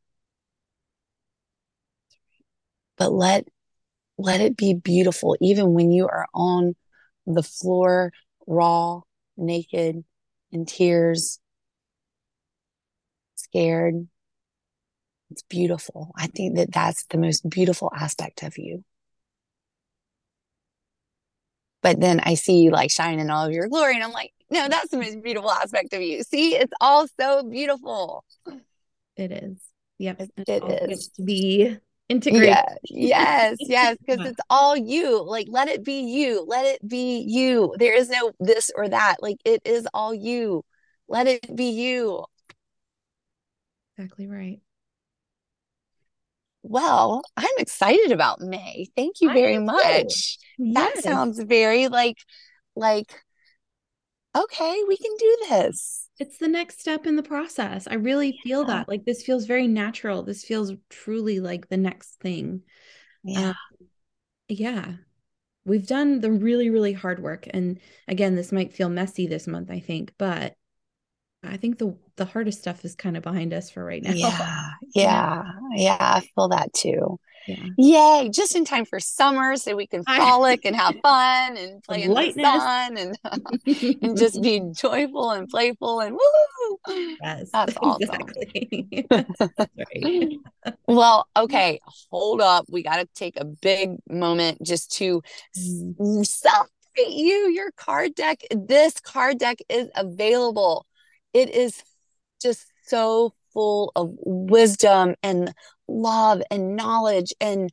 but 2.97 3.11
let 3.11 3.47
let 4.17 4.41
it 4.41 4.57
be 4.57 4.73
beautiful 4.73 5.37
even 5.39 5.73
when 5.73 5.91
you 5.91 6.07
are 6.07 6.27
on 6.33 6.75
the 7.25 7.43
floor 7.43 8.11
raw, 8.47 9.01
naked, 9.35 10.03
in 10.51 10.65
tears, 10.65 11.39
scared. 13.35 14.07
It's 15.29 15.43
beautiful. 15.43 16.11
I 16.15 16.27
think 16.27 16.55
that 16.55 16.71
that's 16.71 17.05
the 17.07 17.17
most 17.17 17.47
beautiful 17.49 17.91
aspect 17.95 18.43
of 18.43 18.57
you. 18.57 18.83
But 21.83 21.99
then 21.99 22.21
I 22.21 22.35
see 22.35 22.59
you 22.59 22.71
like 22.71 22.91
shining 22.91 23.29
all 23.29 23.45
of 23.45 23.51
your 23.51 23.67
glory, 23.67 23.95
and 23.95 24.03
I'm 24.03 24.11
like, 24.11 24.33
no, 24.49 24.67
that's 24.67 24.89
the 24.89 24.97
most 24.97 25.21
beautiful 25.21 25.51
aspect 25.51 25.93
of 25.93 26.01
you. 26.01 26.23
See, 26.23 26.55
it's 26.55 26.73
all 26.81 27.07
so 27.19 27.43
beautiful. 27.43 28.23
It 29.15 29.31
is. 29.31 29.57
Yep. 29.99 30.21
It, 30.21 30.47
it 30.47 30.89
is. 30.91 31.09
To 31.09 31.23
be 31.23 31.77
integrated. 32.09 32.49
Yeah. 32.49 32.65
Yes, 32.83 33.57
yes, 33.59 33.97
because 34.05 34.25
it's 34.25 34.39
all 34.49 34.75
you. 34.75 35.23
Like, 35.23 35.47
let 35.49 35.67
it 35.67 35.83
be 35.83 36.01
you. 36.01 36.43
Let 36.47 36.65
it 36.65 36.87
be 36.87 37.19
you. 37.27 37.73
There 37.77 37.95
is 37.95 38.09
no 38.09 38.31
this 38.39 38.71
or 38.75 38.87
that. 38.89 39.17
Like, 39.21 39.37
it 39.45 39.61
is 39.65 39.87
all 39.93 40.13
you. 40.13 40.63
Let 41.07 41.27
it 41.27 41.55
be 41.55 41.69
you. 41.71 42.25
Exactly 43.97 44.27
right. 44.27 44.59
Well, 46.63 47.21
I'm 47.37 47.47
excited 47.57 48.11
about 48.11 48.41
May. 48.41 48.87
Thank 48.95 49.21
you 49.21 49.31
very 49.31 49.57
much. 49.57 50.37
Yes. 50.57 50.73
That 50.73 50.97
sounds 51.03 51.39
very 51.41 51.87
like 51.87 52.17
like 52.75 53.23
okay, 54.37 54.83
we 54.87 54.97
can 54.97 55.11
do 55.17 55.37
this. 55.49 56.09
It's 56.19 56.37
the 56.37 56.47
next 56.47 56.79
step 56.79 57.05
in 57.05 57.15
the 57.15 57.23
process. 57.23 57.87
I 57.87 57.95
really 57.95 58.29
yeah. 58.29 58.41
feel 58.43 58.65
that. 58.65 58.87
Like 58.87 59.05
this 59.05 59.23
feels 59.23 59.45
very 59.45 59.67
natural. 59.67 60.23
This 60.23 60.43
feels 60.43 60.73
truly 60.89 61.39
like 61.39 61.69
the 61.69 61.77
next 61.77 62.19
thing. 62.19 62.61
Yeah. 63.23 63.49
Um, 63.49 63.55
yeah. 64.47 64.93
We've 65.65 65.85
done 65.85 66.21
the 66.21 66.31
really, 66.31 66.69
really 66.69 66.93
hard 66.93 67.21
work. 67.21 67.45
And 67.49 67.79
again, 68.07 68.35
this 68.35 68.51
might 68.51 68.73
feel 68.73 68.89
messy 68.89 69.27
this 69.27 69.47
month, 69.47 69.69
I 69.69 69.79
think, 69.79 70.13
but 70.17 70.55
I 71.49 71.57
think 71.57 71.77
the 71.77 71.95
the 72.15 72.25
hardest 72.25 72.59
stuff 72.59 72.83
is 72.83 72.95
kind 72.95 73.15
of 73.15 73.23
behind 73.23 73.53
us 73.53 73.69
for 73.69 73.83
right 73.83 74.03
now. 74.03 74.13
Yeah. 74.13 74.69
Yeah. 74.93 75.43
Yeah. 75.75 75.97
I 75.99 76.21
feel 76.35 76.49
that 76.49 76.73
too. 76.73 77.19
Yeah. 77.47 77.65
Yay, 77.77 78.29
just 78.29 78.55
in 78.55 78.65
time 78.65 78.83
for 78.83 78.99
summer 78.99 79.55
so 79.55 79.75
we 79.75 79.87
can 79.87 80.03
frolic 80.15 80.65
and 80.65 80.75
have 80.75 80.95
fun 81.01 81.55
and 81.55 81.81
play 81.81 82.03
in 82.03 82.13
the 82.13 82.43
sun 82.43 82.97
and, 82.97 83.17
and 84.03 84.17
just 84.17 84.41
be 84.41 84.61
joyful 84.75 85.31
and 85.31 85.47
playful 85.47 86.01
and 86.01 86.15
woo. 86.15 86.77
Yes, 87.21 87.49
that's 87.53 87.77
awesome. 87.77 88.01
Exactly. 88.01 89.07
right. 89.55 90.29
well, 90.87 91.27
okay, 91.37 91.79
hold 92.11 92.41
up. 92.41 92.65
We 92.69 92.83
got 92.83 92.97
to 92.97 93.07
take 93.15 93.39
a 93.39 93.45
big 93.45 93.91
moment 94.09 94.61
just 94.61 94.91
to 94.97 95.21
mm. 95.57 96.25
celebrate 96.27 96.69
you, 96.97 97.49
your 97.49 97.71
card 97.71 98.15
deck. 98.15 98.41
This 98.51 98.99
card 98.99 99.39
deck 99.39 99.59
is 99.69 99.87
available. 99.95 100.85
It 101.33 101.49
is 101.49 101.83
just 102.41 102.65
so 102.85 103.33
full 103.53 103.91
of 103.95 104.11
wisdom 104.19 105.15
and 105.23 105.53
love 105.87 106.41
and 106.51 106.75
knowledge 106.75 107.33
and 107.39 107.69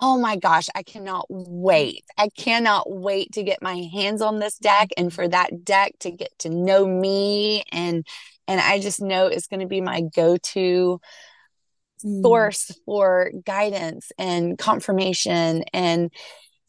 oh 0.00 0.18
my 0.18 0.36
gosh 0.36 0.68
i 0.74 0.82
cannot 0.82 1.24
wait 1.28 2.04
i 2.18 2.28
cannot 2.36 2.84
wait 2.90 3.32
to 3.32 3.42
get 3.42 3.62
my 3.62 3.88
hands 3.92 4.20
on 4.20 4.38
this 4.38 4.58
deck 4.58 4.90
and 4.96 5.12
for 5.12 5.26
that 5.26 5.64
deck 5.64 5.92
to 5.98 6.10
get 6.10 6.30
to 6.38 6.50
know 6.50 6.86
me 6.86 7.64
and 7.72 8.06
and 8.46 8.60
i 8.60 8.78
just 8.78 9.00
know 9.00 9.26
it's 9.26 9.46
going 9.46 9.60
to 9.60 9.66
be 9.66 9.80
my 9.80 10.02
go-to 10.14 11.00
mm. 12.04 12.22
source 12.22 12.78
for 12.84 13.32
guidance 13.44 14.12
and 14.18 14.58
confirmation 14.58 15.64
and 15.72 16.12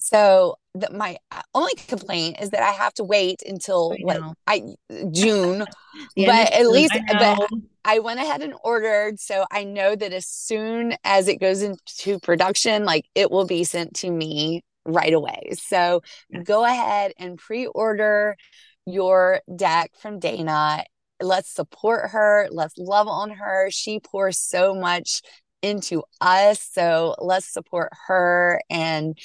so 0.09 0.57
that 0.75 0.93
my 0.93 1.17
uh, 1.31 1.41
only 1.53 1.73
complaint 1.87 2.37
is 2.41 2.51
that 2.51 2.61
I 2.61 2.71
have 2.71 2.93
to 2.93 3.03
wait 3.03 3.41
until 3.45 3.93
like 4.01 4.21
I 4.45 4.61
June, 5.11 5.65
but 6.15 6.53
at 6.53 6.67
least 6.67 6.93
but 7.11 7.49
I 7.83 7.99
went 7.99 8.21
ahead 8.21 8.41
and 8.41 8.53
ordered, 8.63 9.19
so 9.19 9.45
I 9.51 9.65
know 9.65 9.95
that 9.95 10.13
as 10.13 10.25
soon 10.25 10.95
as 11.03 11.27
it 11.27 11.41
goes 11.41 11.61
into 11.61 12.19
production, 12.19 12.85
like 12.85 13.05
it 13.15 13.31
will 13.31 13.45
be 13.45 13.65
sent 13.65 13.95
to 13.95 14.09
me 14.09 14.63
right 14.85 15.13
away. 15.13 15.51
So 15.55 16.01
yes. 16.29 16.43
go 16.45 16.63
ahead 16.63 17.11
and 17.17 17.37
pre-order 17.37 18.37
your 18.85 19.41
deck 19.53 19.91
from 19.99 20.19
Dana. 20.19 20.85
Let's 21.21 21.49
support 21.49 22.11
her. 22.11 22.47
Let's 22.49 22.77
love 22.77 23.09
on 23.09 23.31
her. 23.31 23.67
She 23.71 23.99
pours 23.99 24.39
so 24.39 24.73
much 24.73 25.21
into 25.61 26.03
us, 26.21 26.61
so 26.61 27.15
let's 27.19 27.51
support 27.51 27.91
her 28.07 28.61
and 28.69 29.17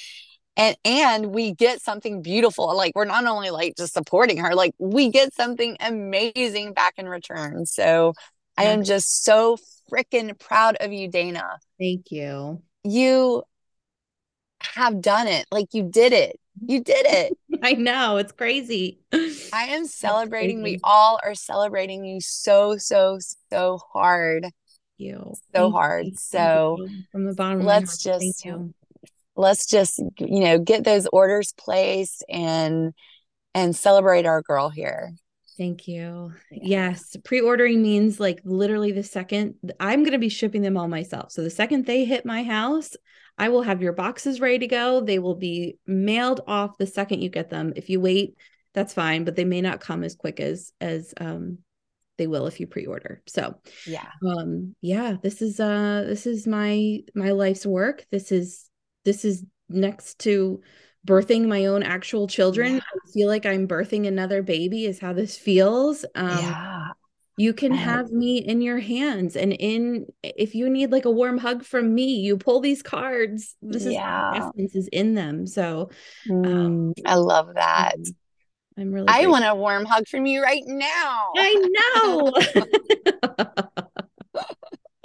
and 0.55 0.75
and 0.85 1.27
we 1.27 1.53
get 1.53 1.81
something 1.81 2.21
beautiful 2.21 2.75
like 2.75 2.95
we're 2.95 3.05
not 3.05 3.25
only 3.25 3.49
like 3.49 3.75
just 3.75 3.93
supporting 3.93 4.37
her 4.37 4.53
like 4.53 4.73
we 4.77 5.09
get 5.09 5.33
something 5.33 5.77
amazing 5.79 6.73
back 6.73 6.93
in 6.97 7.07
return. 7.07 7.65
So 7.65 8.13
i 8.55 8.65
am 8.65 8.83
just 8.83 9.23
so 9.23 9.57
freaking 9.91 10.37
proud 10.39 10.77
of 10.79 10.93
you 10.93 11.07
dana. 11.07 11.57
Thank 11.79 12.11
you. 12.11 12.61
You 12.83 13.43
have 14.61 15.01
done 15.01 15.27
it. 15.27 15.45
Like 15.51 15.67
you 15.73 15.83
did 15.83 16.13
it. 16.13 16.39
You 16.65 16.81
did 16.81 17.05
it. 17.07 17.37
I 17.63 17.73
know. 17.73 18.17
It's 18.17 18.31
crazy. 18.31 18.99
I 19.13 19.65
am 19.65 19.85
celebrating. 19.85 20.61
We 20.61 20.79
all 20.83 21.19
are 21.23 21.35
celebrating 21.35 22.05
you 22.05 22.21
so 22.21 22.77
so 22.77 23.19
so 23.51 23.79
hard. 23.91 24.45
You. 24.97 25.33
So 25.35 25.37
thank 25.53 25.73
hard. 25.73 26.05
You. 26.05 26.13
so 26.15 26.87
from 27.11 27.25
the 27.25 27.33
bottom 27.33 27.65
let's 27.65 27.97
just 28.03 28.45
let's 29.35 29.65
just 29.65 29.99
you 30.19 30.39
know 30.41 30.59
get 30.59 30.83
those 30.83 31.07
orders 31.07 31.53
placed 31.57 32.23
and 32.29 32.93
and 33.55 33.75
celebrate 33.75 34.25
our 34.25 34.41
girl 34.41 34.69
here 34.69 35.11
Thank 35.57 35.87
you. 35.87 36.33
Yes, 36.51 37.15
pre-ordering 37.23 37.81
means 37.81 38.19
like 38.19 38.41
literally 38.43 38.91
the 38.91 39.03
second 39.03 39.55
I'm 39.79 40.01
going 40.01 40.13
to 40.13 40.17
be 40.17 40.29
shipping 40.29 40.63
them 40.63 40.77
all 40.77 40.87
myself. 40.87 41.31
So 41.31 41.43
the 41.43 41.49
second 41.49 41.85
they 41.85 42.05
hit 42.05 42.25
my 42.25 42.43
house, 42.43 42.95
I 43.37 43.49
will 43.49 43.61
have 43.61 43.81
your 43.81 43.93
boxes 43.93 44.41
ready 44.41 44.59
to 44.59 44.67
go. 44.67 45.01
They 45.01 45.19
will 45.19 45.35
be 45.35 45.77
mailed 45.85 46.41
off 46.47 46.77
the 46.77 46.87
second 46.87 47.21
you 47.21 47.29
get 47.29 47.49
them. 47.49 47.73
If 47.75 47.89
you 47.89 47.99
wait, 47.99 48.35
that's 48.73 48.93
fine, 48.93 49.25
but 49.25 49.35
they 49.35 49.45
may 49.45 49.61
not 49.61 49.79
come 49.79 50.03
as 50.03 50.15
quick 50.15 50.39
as 50.39 50.71
as 50.81 51.13
um 51.19 51.59
they 52.17 52.27
will 52.27 52.47
if 52.47 52.59
you 52.59 52.67
pre-order. 52.67 53.21
So, 53.27 53.55
yeah. 53.85 54.07
Um 54.25 54.75
yeah, 54.81 55.17
this 55.21 55.41
is 55.41 55.59
uh 55.59 56.03
this 56.07 56.25
is 56.25 56.47
my 56.47 56.99
my 57.13 57.31
life's 57.31 57.65
work. 57.65 58.05
This 58.11 58.31
is 58.31 58.69
this 59.03 59.25
is 59.25 59.43
next 59.69 60.19
to 60.19 60.61
birthing 61.05 61.47
my 61.47 61.65
own 61.65 61.83
actual 61.83 62.27
children. 62.27 62.75
Yeah. 62.75 62.79
I 62.79 63.11
feel 63.11 63.27
like 63.27 63.45
I'm 63.45 63.67
birthing 63.67 64.07
another 64.07 64.41
baby 64.41 64.85
is 64.85 64.99
how 64.99 65.13
this 65.13 65.37
feels. 65.37 66.05
Um, 66.15 66.37
yeah. 66.39 66.87
You 67.35 67.53
can 67.53 67.71
have 67.71 68.11
me 68.11 68.37
in 68.37 68.61
your 68.61 68.77
hands 68.77 69.35
and 69.35 69.53
in 69.53 70.05
if 70.21 70.53
you 70.53 70.69
need 70.69 70.91
like 70.91 71.05
a 71.05 71.11
warm 71.11 71.39
hug 71.39 71.63
from 71.63 71.95
me, 71.95 72.19
you 72.19 72.37
pull 72.37 72.59
these 72.59 72.83
cards. 72.83 73.55
This 73.59 73.85
yeah. 73.85 74.33
is 74.33 74.43
essence 74.45 74.75
is 74.75 74.87
in 74.89 75.15
them. 75.15 75.47
So 75.47 75.89
um, 76.29 76.43
mm, 76.43 76.93
I 77.07 77.15
love 77.15 77.55
that. 77.55 77.95
I'm 78.77 78.91
really 78.91 79.07
I 79.07 79.25
want 79.25 79.45
a 79.45 79.55
warm 79.55 79.85
hug 79.85 80.07
from 80.07 80.27
you 80.27 80.43
right 80.43 80.61
now. 80.67 81.31
I 81.35 82.31
know. 83.33 83.73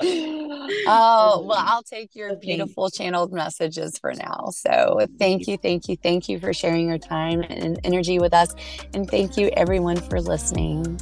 oh 0.01 1.44
well 1.46 1.59
i'll 1.66 1.82
take 1.82 2.14
your 2.14 2.36
beautiful 2.36 2.90
channeled 2.90 3.32
messages 3.32 3.99
for 3.99 4.14
now 4.14 4.49
so 4.51 4.99
thank 5.18 5.46
you 5.49 5.57
thank 5.57 5.88
you 5.88 5.96
thank 5.96 6.28
you 6.28 6.38
for 6.38 6.53
sharing 6.53 6.88
your 6.88 6.99
time 6.99 7.42
and 7.42 7.80
energy 7.84 8.18
with 8.18 8.32
us 8.32 8.55
and 8.94 9.11
thank 9.11 9.36
you 9.36 9.49
everyone 9.57 9.96
for 9.96 10.20
listening 10.20 10.99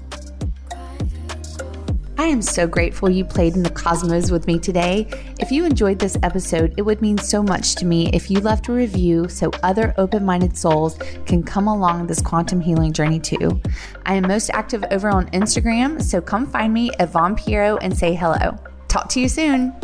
I 2.19 2.29
am 2.29 2.41
so 2.41 2.67
grateful 2.67 3.11
you 3.11 3.25
played 3.25 3.55
in 3.55 3.63
the 3.63 3.71
cosmos 3.71 4.31
with 4.31 4.47
me 4.47 4.59
today. 4.59 5.07
If 5.39 5.53
you 5.53 5.67
enjoyed 5.67 5.99
this 5.99 6.17
episode, 6.23 6.73
it 6.79 6.83
would 6.83 7.03
mean 7.03 7.19
so 7.19 7.43
much 7.43 7.75
to 7.77 7.85
me 7.85 8.09
if 8.13 8.31
you 8.31 8.41
left 8.41 8.69
a 8.69 8.73
review 8.73 9.29
so 9.29 9.51
other 9.63 9.95
open 9.99 10.25
minded 10.25 10.57
souls 10.57 10.99
can 11.27 11.43
come 11.43 11.69
along 11.69 12.07
this 12.07 12.23
quantum 12.23 12.61
healing 12.61 12.93
journey 12.93 13.21
too. 13.21 13.61
I 14.07 14.15
am 14.15 14.27
most 14.27 14.51
active 14.51 14.83
over 14.91 15.11
on 15.11 15.31
Instagram, 15.31 16.03
so 16.03 16.23
come 16.23 16.47
find 16.47 16.73
me 16.73 16.91
at 16.99 17.11
Vaughn 17.11 17.37
Pierro 17.37 17.79
and 17.83 17.97
say 17.97 18.15
hello. 18.15 18.59
Talk 18.89 19.09
to 19.11 19.21
you 19.21 19.29
soon. 19.29 19.75